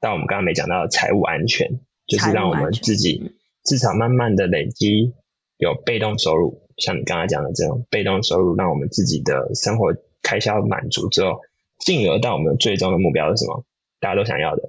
[0.00, 1.80] 到我们刚刚没讲到的财务安全。
[2.10, 3.32] 就是让我们自己
[3.64, 5.14] 至少慢慢的累积
[5.58, 11.38] 有被动收入，像你刚才讲的这种被动收入，让我们自己的生活开销满足之后，
[11.78, 13.64] 进而到我们最终的目标是什么？
[14.00, 14.62] 大家都想要的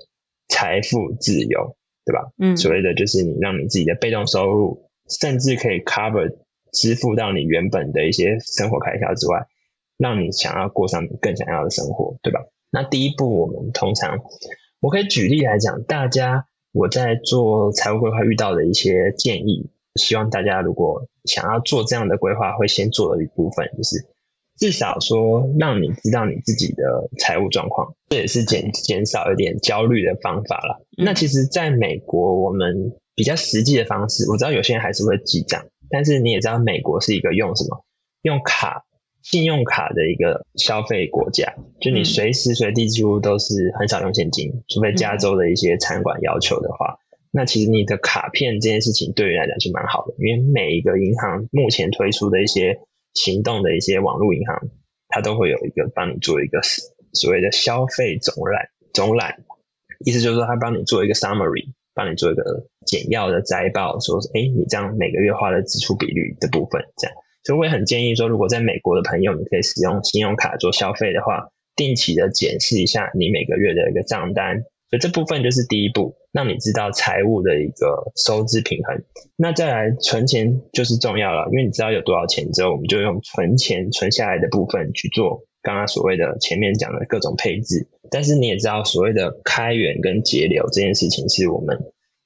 [0.50, 1.76] 财富自由，
[2.06, 2.32] 对吧？
[2.38, 6.38] 嗯，所谓的就是你让你自己的被动收入，甚至可以 cover
[6.72, 9.48] 支付到你原本的一些生活开销之外，
[9.98, 12.42] 让你想要过上你更想要的生活，对吧？
[12.70, 14.20] 那第一步，我们通常
[14.80, 16.46] 我可以举例来讲，大家。
[16.72, 24.08] 我在做财务规划遇到的一些建议，希望大家如果想要做这样的规划，会先做的一部分就是，
[24.58, 30.86] 至少说让你知道你自己的财务状况，这也是减减少一点焦虑的方法了。
[30.98, 37.84] 那其实在美国，我们比较实际的方式，我知道有些人还是会记账，但是你也知道美国是一个用什么
[38.22, 38.86] 用卡。
[39.24, 52.80] 信用卡的一个消费国家，就你随时随地几乎都是很少用现金，嗯、除非加州的一些餐馆要求的话，嗯、那其实你的卡片这件事情对于来讲是蛮好的，因为每一个银行目前推出的一些
[53.14, 54.70] 行动的一些网络银行，
[55.08, 56.62] 它都会有一个帮你做一个
[57.14, 59.44] 所谓的消费总览总览，
[60.04, 67.16] 意思就是说它帮你做一个 summary，帮你做一个简要的摘报，说哎，你这样每个月花的支出比率的部分这样。
[67.44, 74.64] 所以我也很建议说，如果在美国的朋友，你可以使用信用卡做消费的话，定期的检视一下你每个月的一个账单。
[74.90, 79.04] 所以这部分就是第一步，让你知道财务的一个收支平衡。
[79.38, 87.88] 那再来存钱就是重要了，因为你知道有多少钱之后，我们就用存钱存下来的部分去做刚刚所谓的前面讲的各种配置。
[88.12, 91.80] 但是你也知道，所谓的开源跟节流这件事情，是我们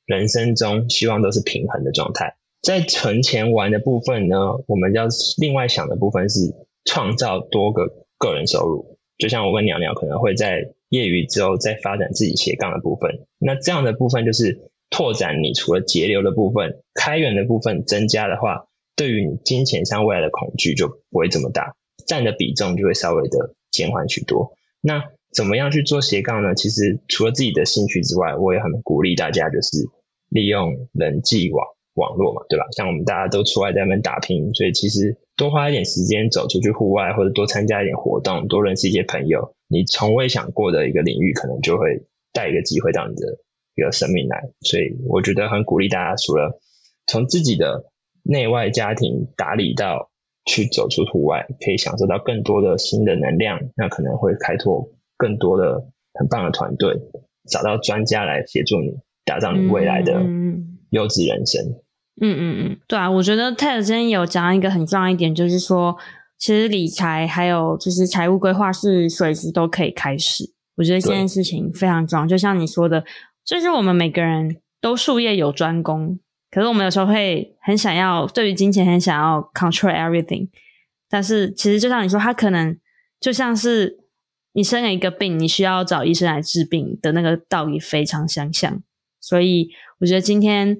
[0.07, 2.35] 人生中希望都是平衡的状态。
[2.65, 5.05] 在存钱玩的部分呢，我们要
[5.37, 8.97] 另外想的部分是创造多个个人收入。
[9.19, 21.75] 就像我跟鸟鸟可能会在业余之后再发展自己斜杠的部分，那这样的部分就是拓展你除了节流的部分，开源的部分增加的话，对于你金钱上未来的恐惧就不会这么大，
[22.07, 24.53] 占的比重就会稍微的减缓许多。
[24.81, 26.55] 那怎么样去做斜杠呢？
[26.55, 29.87] 其实除了自己的兴趣之外，我也很鼓励大家就是
[30.29, 31.74] 利用人际网。
[31.95, 32.65] 网络嘛，对吧？
[32.75, 43.39] 像我们大家都出外在那边打拼，所以其实多花一点时间走出去户外，或者多参加一点活动，多认识一些朋友，你从未想过的一个领域，可能就会带一个机会到你的
[43.75, 44.43] 一个生命来。
[44.61, 46.59] 所以我觉得很鼓励大家，除了
[47.07, 47.85] 从自己的
[48.23, 50.11] 内外家庭打理到
[50.45, 56.99] 去走出户外，可以享受到更多的新的能量，那可能会开拓更多的很棒的团队，
[57.49, 60.21] 找到专家来协助你打造你未来的
[60.89, 61.63] 优质人生。
[61.65, 61.81] 嗯
[62.21, 65.97] 嗯嗯嗯，对啊，我觉得 Ted 今天有讲一个很重要一点，就是说，
[66.37, 70.53] 其实理财还有就是财务规划是随时都可以开始。
[70.77, 73.03] 我觉得这件事情非常重要，就像你说的，
[73.45, 76.19] 就是我们每个人都术业有专攻，
[76.51, 80.49] 可是我们有时候会很想要对于金钱很想要 control everything，
[81.09, 82.77] 但是其实就像你说，它可能
[83.19, 83.97] 就像是
[84.53, 88.81] 你生了一个病，你需要找医生来治病的那个道理非常相像。
[89.19, 90.77] 所以我觉得今天，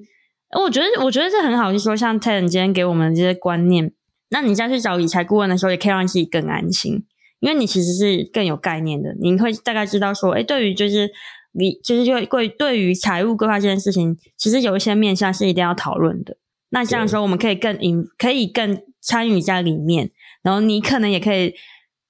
[0.54, 3.92] 我觉得我觉得这很好，就是说像 Ted 今天给我们这些观念，
[4.30, 7.04] 那你再去找理财顾问的时候，也可以让自己更安心，
[7.40, 11.10] 因为你其实是更有概念的，你会大概知道说，哎，对于就是。
[11.58, 16.36] 你就是就对对于财务规划这件事情，其实有一些面向是一定要讨论的。
[16.68, 20.10] 那这样的时候，我们可以更引，可以更参与在里面。
[20.42, 21.54] 然后你可能也可以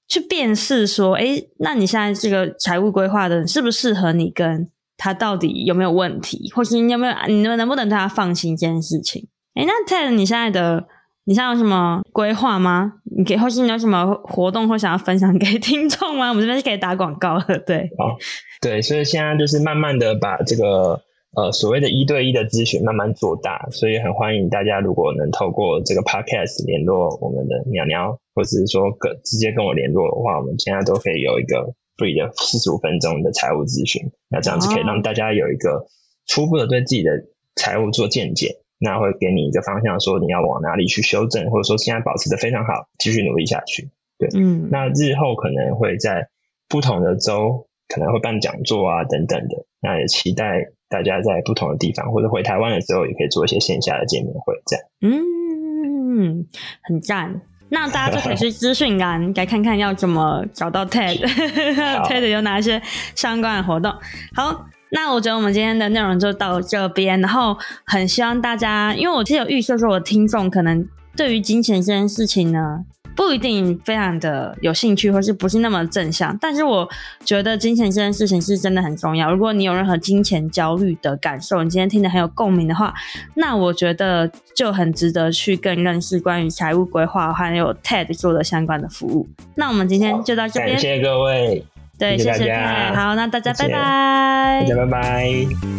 [0.09, 4.32] 去辨识说，哎，那你现在这个财务规划的人适不适合你？
[4.32, 6.51] 跟他到底有没有问题？
[6.55, 9.28] 或是你有没有，你能不能对他放心这件事情？
[9.55, 10.86] 哎，那 Ted，你现在的。
[11.28, 13.01] 你现在有什么规划吗？
[13.16, 16.28] 你给或是你有什么活动或想要分享给听众吗？
[16.28, 17.90] 我们这边是可以打广告的，对。
[17.99, 18.16] 好，
[18.61, 21.03] 对，所以现在就是慢慢的把这个
[21.34, 35.86] 呃所谓的一对一的咨询慢慢做大，所以很欢迎大家如果能透过这个 podcast 联络我们的鸟鸟，或者是说跟直接跟我联络的话，我们现在都可以有一个 free 的四十五分钟的财务咨询，那这样子可以让大家有一个
[36.26, 37.11] 初步的对自己的
[37.55, 38.62] 财务做见解。
[38.78, 43.88] 那会给你一个方向，说你要往哪里去修正，或者说现在保持的非常好，继续努力下去。
[44.18, 46.28] 对，嗯，那日后可能会在
[46.68, 54.84] 不同的州可能会办讲座啊等等的，那也期待大家在不同的地方或者回台湾的时候，也可以做一些线下的见面会，这样。
[55.01, 56.47] 嗯，
[56.82, 57.40] 很赞。
[57.71, 62.81] 那大家就可以去资讯栏来看看要怎么找到 TED，TED 有哪些
[63.14, 63.93] 相关的活动。
[64.35, 64.67] 好。
[64.91, 70.87] 那我觉得我们今天的内容就到这边，然后很希望大家，因为我其实有预设说，我的听众可能
[71.17, 72.85] 对于金钱这件事情呢，
[73.17, 76.37] 不一定非常的有兴趣，或是不是那么正向。
[76.41, 76.89] 但是我
[77.25, 79.33] 觉得金钱这件事情是真的很重要。
[79.33, 82.93] 如果你有任何金钱焦虑的感受，你今天听得很有共鸣的话，
[83.35, 89.27] 那我觉得就很值得去更认识关于财务规划，还有 TED 做的相关的服务。
[89.55, 91.64] 那我们今天就到这边，感谢各位。
[91.99, 92.95] 对，谢谢大家。
[92.95, 94.61] 好，那大家拜拜。
[94.61, 95.76] 大家拜拜。